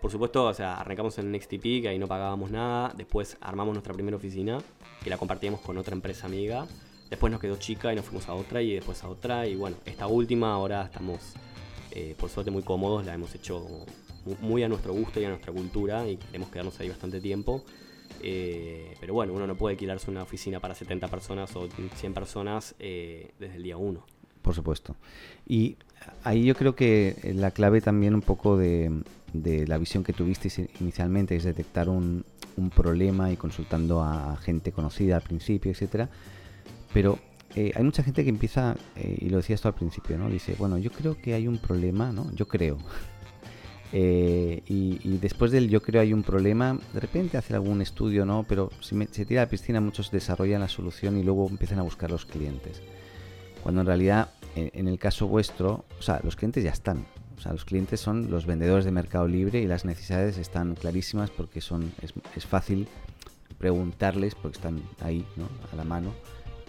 [0.01, 3.93] por supuesto, o sea, arrancamos en XTP, que ahí no pagábamos nada, después armamos nuestra
[3.93, 4.59] primera oficina,
[5.03, 6.67] que la compartíamos con otra empresa amiga,
[7.09, 9.77] después nos quedó chica y nos fuimos a otra y después a otra, y bueno,
[9.85, 11.33] esta última ahora estamos,
[11.91, 13.85] eh, por suerte, muy cómodos, la hemos hecho
[14.41, 17.63] muy a nuestro gusto y a nuestra cultura y queremos quedarnos ahí bastante tiempo.
[18.21, 22.75] Eh, pero bueno, uno no puede alquilarse una oficina para 70 personas o 100 personas
[22.79, 24.03] eh, desde el día 1.
[24.41, 24.95] Por supuesto.
[25.47, 25.77] Y
[26.23, 29.03] ahí yo creo que la clave también un poco de,
[29.33, 32.25] de la visión que tuvisteis inicialmente es detectar un,
[32.57, 36.09] un problema y consultando a gente conocida al principio, etcétera.
[36.93, 37.19] Pero
[37.55, 40.29] eh, hay mucha gente que empieza, eh, y lo decía esto al principio, ¿no?
[40.29, 42.31] Dice, bueno, yo creo que hay un problema, ¿no?
[42.33, 42.77] Yo creo.
[43.91, 48.45] Eh, y, después del yo creo hay un problema, de repente hace algún estudio, ¿no?
[48.47, 51.83] Pero si se tira a la piscina, muchos desarrollan la solución y luego empiezan a
[51.83, 52.81] buscar los clientes.
[53.63, 57.05] Cuando en realidad, en, el caso vuestro, o sea, los clientes ya están.
[57.37, 61.29] O sea, los clientes son los vendedores de Mercado Libre y las necesidades están clarísimas
[61.29, 62.87] porque son es, es fácil
[63.57, 65.47] preguntarles porque están ahí, ¿no?
[65.71, 66.13] A la mano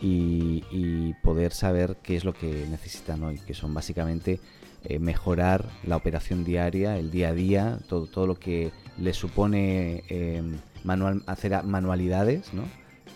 [0.02, 4.40] y, poder saber qué es lo que necesitan hoy, que son básicamente
[4.84, 10.04] eh, mejorar la operación diaria, el día a día, todo, todo lo que les supone
[10.08, 12.64] em, manual, hacer manualidades, ¿no?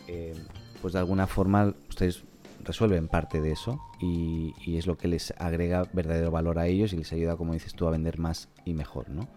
[0.07, 0.37] Em,
[0.83, 2.25] pues de alguna forma ustedes
[2.63, 6.97] resuelven parte de eso y, es lo que les agrega verdadero valor a ellos y
[6.97, 9.29] les ayuda, como dices tú, a vender más y mejor, ¿no?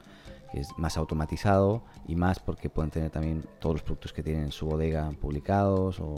[0.54, 4.52] es más automatizado y más porque pueden tener también todos los productos que tienen en
[4.52, 6.16] su bodega publicados o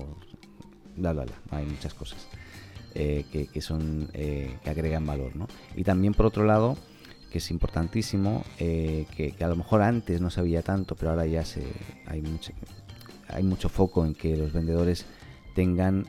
[0.96, 1.36] bla, bla, bla.
[1.52, 2.28] Hay muchas cosas
[2.96, 5.48] eh, que, son, eh, que agregan valor, ¿no?
[5.76, 6.78] Y también, por otro lado,
[7.32, 11.46] que es importantísimo, eh, que, a lo mejor antes no sabía tanto, pero ahora ya
[11.46, 11.64] se,
[12.06, 12.52] hay, mucho,
[13.28, 15.06] hay mucho foco en que los vendedores
[15.54, 16.06] tengan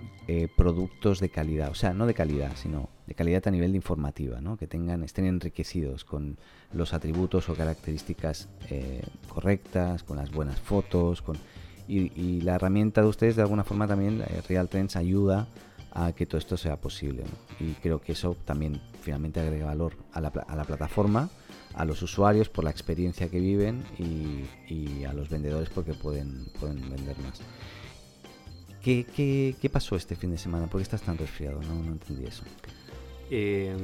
[0.57, 4.41] productos de calidad, o sea, no de calidad, sino de calidad a nivel de informativa,
[4.41, 4.57] ¿no?
[4.57, 6.39] que tengan, estén enriquecidos con
[6.73, 8.49] los atributos o características
[9.29, 11.37] correctas, con las buenas fotos, con
[11.91, 15.49] y, la herramienta de ustedes de alguna forma también, eh, Real Trends, ayuda
[15.93, 17.25] a que todo esto sea posible.
[17.59, 21.31] Y creo que eso también finalmente agrega valor a la, a la, plataforma,
[21.75, 26.81] a los usuarios por la experiencia que viven y, a los vendedores porque pueden, pueden
[26.91, 27.41] vender más.
[28.83, 30.67] ¿Qué, qué, qué pasó este fin de semana?
[30.67, 31.61] ¿Por qué estás tan resfriado?
[31.63, 32.45] No, no entendí eso.
[33.31, 33.77] Eh,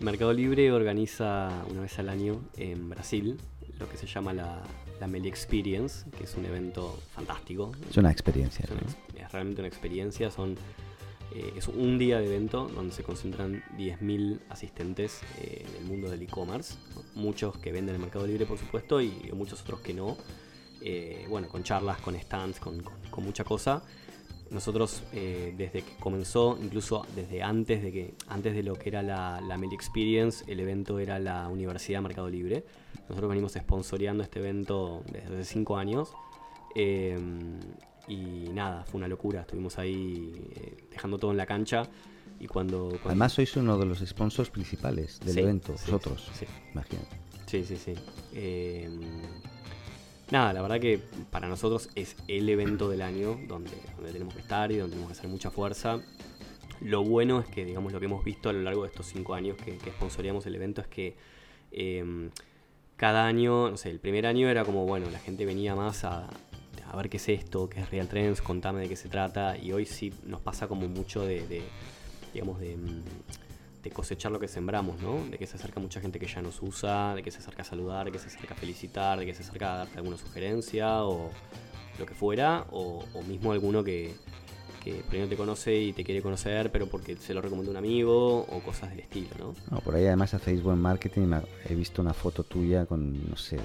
[0.00, 3.38] Mercado Libre organiza una vez al año en Brasil
[3.78, 4.62] lo que se llama la,
[5.00, 7.72] la Meli Experience, que es un evento fantástico.
[7.90, 8.64] Es una experiencia.
[9.16, 10.30] Es, realmente una experiencia.
[10.30, 10.56] Son,
[11.34, 16.10] eh, es un día de evento donde se concentran 10.000 asistentes eh, en el mundo
[16.10, 16.74] del e-commerce.
[17.14, 20.16] Muchos que venden en el Mercado Libre, por supuesto, y, muchos otros que no.
[20.82, 23.82] Eh, bueno, con charlas, con stands, con, con, mucha cosa.
[24.50, 29.40] Nosotros desde que comenzó, incluso desde antes de que antes de lo que era la,
[29.40, 32.62] la Experience, el evento era la Universidad Mercado Libre.
[33.08, 36.12] Nosotros venimos sponsoreando este evento desde hace cinco años.
[38.08, 39.42] Y nada, fue una locura.
[39.42, 41.88] Estuvimos ahí eh, dejando todo en la cancha.
[42.40, 46.28] Y cuando, Además, sois uno de los sponsors principales del evento, vosotros.
[46.34, 46.46] Sí.
[46.72, 47.16] Imagínate.
[47.46, 47.94] Sí, sí, sí.
[48.34, 49.00] Em,
[50.30, 51.00] nada, la verdad que
[51.30, 55.12] para nosotros es el evento del año donde, donde tenemos que estar y donde tenemos
[55.12, 56.00] que hacer mucha fuerza.
[56.80, 59.34] Lo bueno es que, digamos, lo que hemos visto a lo largo de estos cinco
[59.34, 61.16] años que, que sponsoreamos el evento es que
[61.70, 62.30] em,
[62.96, 66.28] cada año, no sé, el primer año era como, bueno, la gente venía más a,
[66.92, 69.72] a ver qué es esto, qué es Real Trends, contame de qué se trata, y
[69.72, 71.62] hoy sí nos pasa como mucho de,
[72.34, 72.76] digamos, de,
[73.82, 75.24] de, cosechar lo que sembramos, ¿no?
[75.30, 77.64] De que se acerca mucha gente que ya nos usa, de que se acerca a
[77.64, 81.02] saludar, de que se acerca a felicitar, de que se acerca a darte alguna sugerencia
[81.04, 81.30] o
[81.98, 84.14] lo que fuera, o mismo alguno que,
[84.82, 88.40] que por te conoce y te quiere conocer, pero porque se lo recomendó un amigo
[88.40, 89.54] o cosas del estilo, ¿no?
[89.70, 91.32] no por ahí además hacéis buen marketing.
[91.68, 93.58] He visto una foto tuya con, no sé,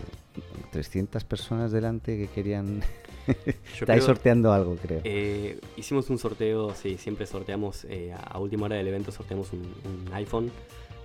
[0.71, 2.81] 300 personas delante que querían...
[3.79, 5.01] Estáis sorteando algo, creo.
[5.03, 9.61] Eh, hicimos un sorteo, sí, siempre sorteamos, eh, a última hora del evento sorteamos un,
[9.61, 10.51] un iPhone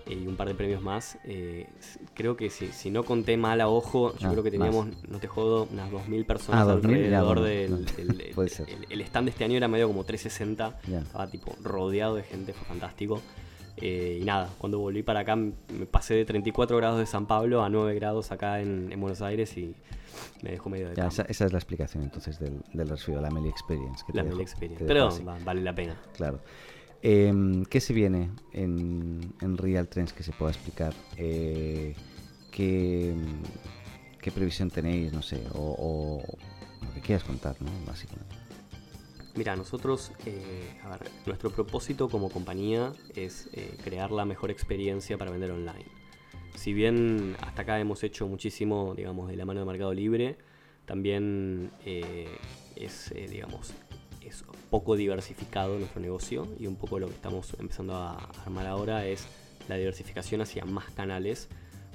[0.06, 1.18] y un par de premios más.
[1.24, 1.66] Eh,
[2.14, 5.18] creo que si, si no conté mal a ojo, yo ah, creo que teníamos, no
[5.18, 7.86] te jodo, unas 2.000 personas ah, alrededor del...
[8.90, 12.66] el, stand de este año era medio como 360, estaba tipo rodeado de gente, fue
[12.66, 13.20] fantástico.
[13.76, 17.62] Eh, y nada, cuando volví para acá me pasé de 34 grados de San Pablo
[17.62, 19.74] a 9 grados acá en, Buenos Aires y
[20.42, 21.06] me dejó medio de...
[21.06, 24.04] esa, esa, es la explicación entonces del, del la Meli Experience.
[24.12, 25.08] la Meli Experience, pero
[25.44, 25.96] vale la pena.
[26.14, 26.40] Claro.
[27.02, 30.94] Em, ¿Qué se viene en, Real Trends que se pueda explicar?
[31.16, 31.96] Eh,
[32.52, 33.16] ¿qué,
[34.32, 35.12] previsión tenéis?
[35.12, 36.22] No sé, o,
[36.80, 37.70] lo que quieras contar, ¿no?
[37.84, 38.36] Básicamente.
[39.34, 45.16] Mira, nosotros, eh, a ver, nuestro propósito como compañía es eh, crear la mejor experiencia
[45.16, 45.86] para vender online.
[46.54, 50.36] Si bien hasta acá hemos hecho muchísimo, digamos, de la mano de Mercado Libre,
[50.84, 51.70] también
[52.76, 53.72] es, digamos,
[54.20, 59.06] es poco diversificado nuestro negocio y un poco lo que estamos empezando a armar ahora
[59.06, 59.26] es
[59.68, 61.48] la diversificación hacia más canales,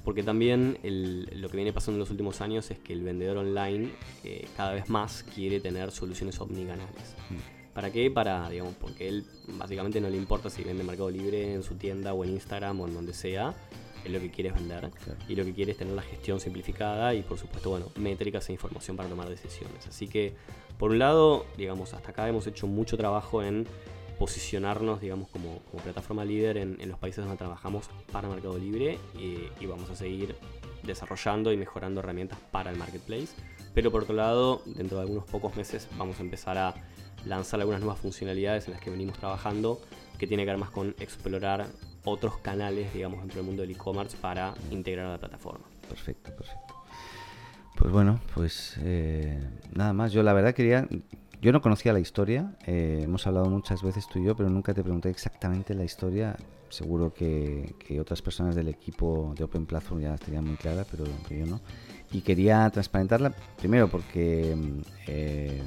[0.04, 3.90] porque también lo que viene pasando en los últimos años es que el vendedor online
[4.24, 7.14] eh, cada vez más quiere tener soluciones omnicanales.
[7.30, 7.58] Mm.
[7.78, 8.10] ¿Para qué?
[8.10, 12.12] Para, digamos, porque él básicamente no le importa si vende Mercado Libre en su tienda
[12.12, 13.54] o en Instagram o en donde sea.
[14.04, 14.90] Él lo que quiere es vender.
[15.28, 18.52] Y lo que quiere es tener la gestión simplificada y, por supuesto, bueno, métricas e
[18.52, 19.86] información para tomar decisiones.
[19.86, 20.34] Así que,
[20.78, 23.66] por un lado, digamos, hasta acá hemos hecho mucho trabajo en
[24.18, 29.90] posicionarnos, digamos, como, plataforma líder en, los países donde trabajamos para Mercado Libre y, vamos
[29.90, 30.36] a seguir
[30.82, 33.28] desarrollando y mejorando herramientas para el marketplace.
[33.74, 36.74] Pero por otro lado, dentro de algunos pocos meses vamos a empezar a
[37.24, 39.80] lanzar algunas nuevas funcionalidades en las que venimos trabajando,
[40.18, 41.66] que tiene que ver más con explorar
[42.04, 45.66] otros canales, digamos, dentro del mundo del e-commerce para integrar a la plataforma.
[45.88, 46.74] Perfecto, perfecto.
[47.76, 49.40] Pues bueno, pues eh,
[49.72, 50.12] nada más.
[50.12, 50.88] Yo la verdad quería,
[51.40, 54.74] yo no conocía la historia, eh, hemos hablado muchas veces tú y yo, pero nunca
[54.74, 56.36] te pregunté exactamente la historia.
[56.68, 61.04] Seguro que, otras personas del equipo de Open Platform ya las tenían muy claras, pero
[61.30, 61.60] yo no.
[62.10, 64.56] Y quería transparentarla primero porque
[65.06, 65.62] eh,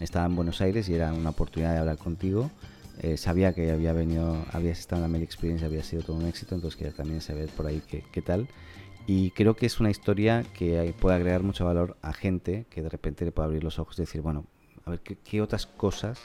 [0.00, 2.50] estaba en Buenos Aires y era una oportunidad de hablar contigo.
[3.00, 6.26] Eh, sabía que había venido, habías estado en la Mail Experience, había sido todo un
[6.26, 8.48] éxito, entonces quería también saber por ahí qué, qué tal.
[9.06, 12.88] Y creo que es una historia que puede agregar mucho valor a gente que de
[12.88, 14.46] repente le puede abrir los ojos y decir, bueno,
[14.84, 16.18] a ver qué, otras cosas,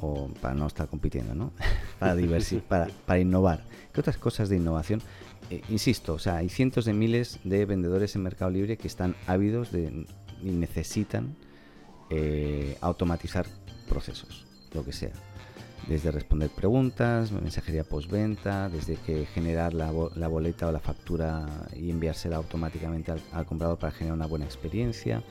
[0.00, 1.52] o para no estar compitiendo, ¿no?
[1.98, 2.16] para,
[2.68, 5.02] para, para innovar, qué otras cosas de innovación.
[5.50, 9.16] Eh, insisto, o sea, hay cientos de miles de vendedores en Mercado Libre que están
[9.26, 10.06] ávidos de,
[10.42, 11.36] y necesitan
[12.08, 13.46] eh, automatizar
[13.88, 15.12] procesos, lo que sea.
[15.88, 21.90] Desde responder preguntas, mensajería postventa, desde que generar la, la, boleta o la factura y
[21.90, 25.24] enviársela automáticamente al, al comprador para generar una buena experiencia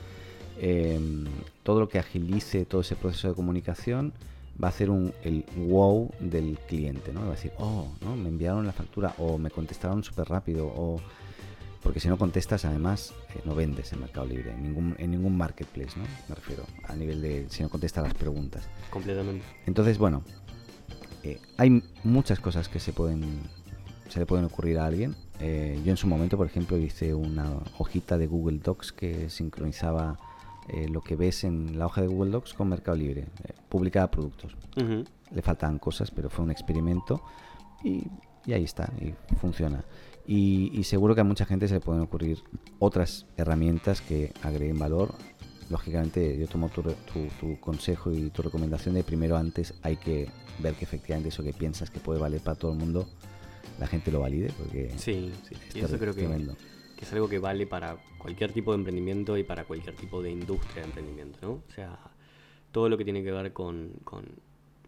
[0.62, 1.24] Em,
[1.62, 4.12] todo lo que agilice todo ese proceso de comunicación
[4.62, 7.20] va a hacer un, el wow del cliente, ¿no?
[7.22, 8.14] Va a decir, oh, ¿no?
[8.14, 11.00] me enviaron la factura o me contestaron súper rápido o...
[11.82, 15.34] Porque si no contestas, además, eh, no vendes en Mercado Libre, en ningún, en ningún
[15.34, 16.04] marketplace, ¿no?
[16.28, 18.68] Me refiero, a nivel de si no contestas las preguntas.
[18.90, 19.42] Completamente.
[19.64, 20.22] Entonces, bueno,
[21.22, 23.48] eh, hay muchas cosas que se pueden
[24.10, 25.16] se le pueden ocurrir a alguien.
[25.38, 30.18] Eh, yo en su momento, por ejemplo, hice una hojita de Google Docs que sincronizaba
[30.72, 34.10] eh, lo que ves en la hoja de Google Docs con Mercado Libre, eh, publicaba
[34.10, 34.56] productos.
[35.32, 37.22] Le faltaban cosas, pero fue un experimento
[37.82, 38.06] y,
[38.52, 39.84] ahí está, y funciona.
[40.26, 42.38] Y, seguro que a mucha gente se le pueden ocurrir
[42.78, 45.14] otras herramientas que agreguen valor.
[45.70, 50.28] Lógicamente, yo tomo tu, tu, consejo y tu recomendación de primero antes hay que
[50.60, 53.08] ver que efectivamente eso que piensas que puede valer para todo el mundo,
[53.80, 55.80] la gente lo valide, porque sí, sí.
[55.80, 56.28] eso creo que
[57.00, 60.30] que es algo que vale para cualquier tipo de emprendimiento y para cualquier tipo de
[60.30, 61.52] industria de emprendimiento, ¿no?
[61.52, 61.98] O sea,
[62.72, 63.94] todo lo que tiene que ver con,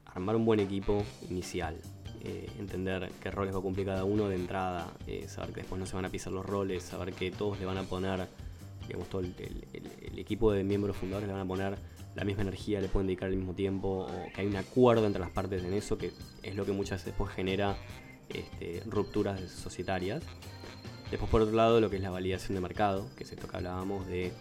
[0.04, 1.74] armar un buen equipo inicial,
[2.20, 5.80] eh, entender qué roles va a cumplir cada uno de entrada, eh, saber que después
[5.80, 8.28] no se van a pisar los roles, saber que todos le van a poner,
[8.86, 9.34] digamos, todo el,
[10.18, 11.78] equipo de miembros fundadores le van a poner
[12.14, 15.20] la misma energía, le pueden dedicar al mismo tiempo, o que hay un acuerdo entre
[15.20, 17.74] las partes en eso, que es lo que muchas veces genera
[18.28, 20.22] este, rupturas societarias.
[21.12, 23.54] Después, por otro lado, lo que es la validación de mercado, que es esto que
[23.54, 24.32] hablábamos de,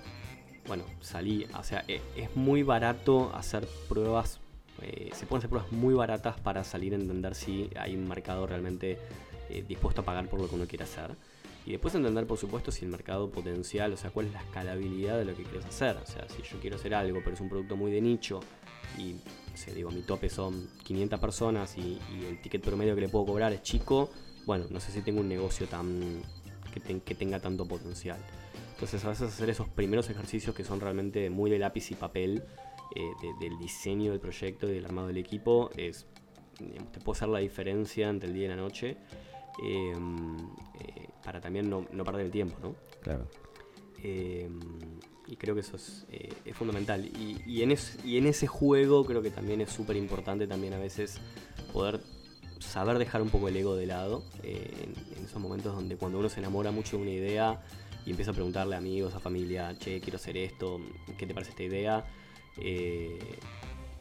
[0.67, 4.39] bueno, salir, o sea, e, es muy barato hacer pruebas,
[4.82, 8.47] eh, se pueden hacer pruebas muy baratas para salir a entender si hay un mercado
[8.47, 8.97] realmente
[9.49, 11.11] eh, dispuesto a pagar por lo que uno quiere hacer.
[11.65, 15.17] Y después entender, por supuesto, si el mercado potencial, o sea, cuál es la escalabilidad
[15.17, 15.97] de lo que quieres hacer.
[15.97, 18.39] O sea, si yo quiero hacer algo, pero es un producto muy de nicho
[18.97, 23.09] y, o digo, mi tope son 500 personas y, y el ticket promedio que le
[23.09, 24.09] puedo cobrar es chico,
[24.45, 26.24] bueno, no sé si tengo un negocio tan
[26.72, 28.19] que, tenga tanto potencial.
[28.74, 32.43] Entonces a veces hacer esos primeros ejercicios que son realmente muy de lápiz y papel,
[32.95, 33.01] eh,
[33.39, 36.07] del diseño del proyecto y del armado del equipo, es,
[36.91, 38.97] te puede hacer la diferencia entre el día y la noche
[39.63, 40.38] em,
[40.80, 42.76] eh, para también no, perder el tiempo, ¿no?
[43.01, 43.28] Claro.
[44.03, 44.59] Em,
[45.28, 47.05] y creo que eso es, eh, fundamental.
[47.05, 51.22] Y, en y en ese juego creo que también es súper importante también a veces
[51.72, 52.01] poder
[52.62, 54.72] saber dejar un poco el ego de lado eh,
[55.18, 57.62] en, esos momentos donde cuando uno se enamora mucho de una idea
[58.05, 60.80] y empieza a preguntarle a amigos, a familia, che, quiero hacer esto,
[61.18, 62.05] ¿qué te parece esta idea?
[62.57, 63.38] Eh,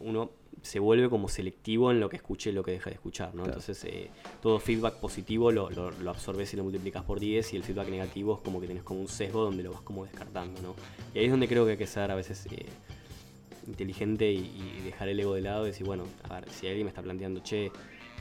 [0.01, 0.31] uno
[0.63, 3.45] se vuelve como selectivo en lo que escuche y lo que deja de escuchar, ¿no?
[3.45, 4.11] Entonces, eh,
[4.43, 8.35] todo feedback positivo lo, lo, absorbes y lo multiplicas por 10 y el feedback negativo
[8.35, 10.75] es como que tienes como un sesgo donde lo vas como descartando, ¿no?
[11.15, 12.47] Y ahí es donde creo que hay que ser a veces
[13.67, 16.91] inteligente y, dejar el ego de lado y decir, bueno, a ver, si alguien me
[16.91, 17.71] está planteando, che,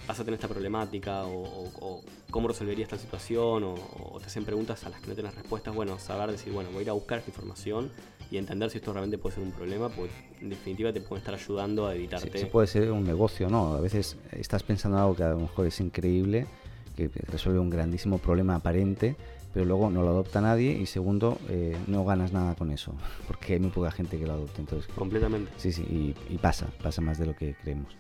[0.10, 2.02] vas a tener esta problemática o,
[2.32, 6.00] cómo resolvería esta situación o, te hacen preguntas a las que no tienes respuestas, bueno,
[6.00, 7.92] saber decir, bueno, voy a ir a buscar esta información
[8.32, 10.10] y entender si esto realmente puede ser un problema, pues
[10.42, 12.40] en definitiva te puede estar ayudando a evitarte.
[12.40, 13.76] Sí, puede ser un negocio, ¿no?
[13.76, 16.48] A veces estás pensando algo que a lo mejor es increíble,
[16.96, 19.16] que resuelve un grandísimo problema aparente,
[19.54, 22.94] pero luego no lo adopta nadie y segundo, eh, no ganas nada con eso,
[23.28, 24.60] porque hay muy poca gente que lo adopte.
[24.60, 25.52] Entonces, Completamente.
[25.58, 27.96] Sí, sí, y, y pasa, pasa más de lo que creemos.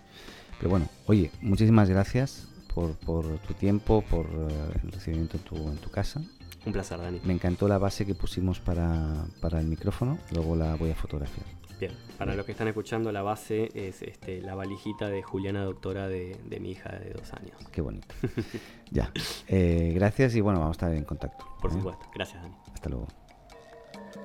[0.60, 5.56] Pero bueno, oye, muchísimas gracias por, por tu tiempo, por eh, el recibimiento en tu,
[5.56, 6.22] en tu casa.
[6.66, 7.22] Un placer, Dani.
[7.24, 11.46] Me encantó la base que pusimos para, para el micrófono, luego la voy a fotografiar.
[11.80, 16.10] Bien, para los que están escuchando, la base es este, la valijita de Juliana, doctora
[16.10, 17.56] de, de mi hija de dos años.
[17.72, 18.08] Qué bonito.
[18.92, 19.12] ya,
[19.48, 21.46] eh, gracias y bueno, vamos a estar en contacto.
[21.62, 21.76] Por ¿eh?
[21.76, 22.06] supuesto.
[22.14, 22.56] Gracias, Dani.
[22.74, 23.08] Hasta luego.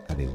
[0.08, 0.34] Adiós.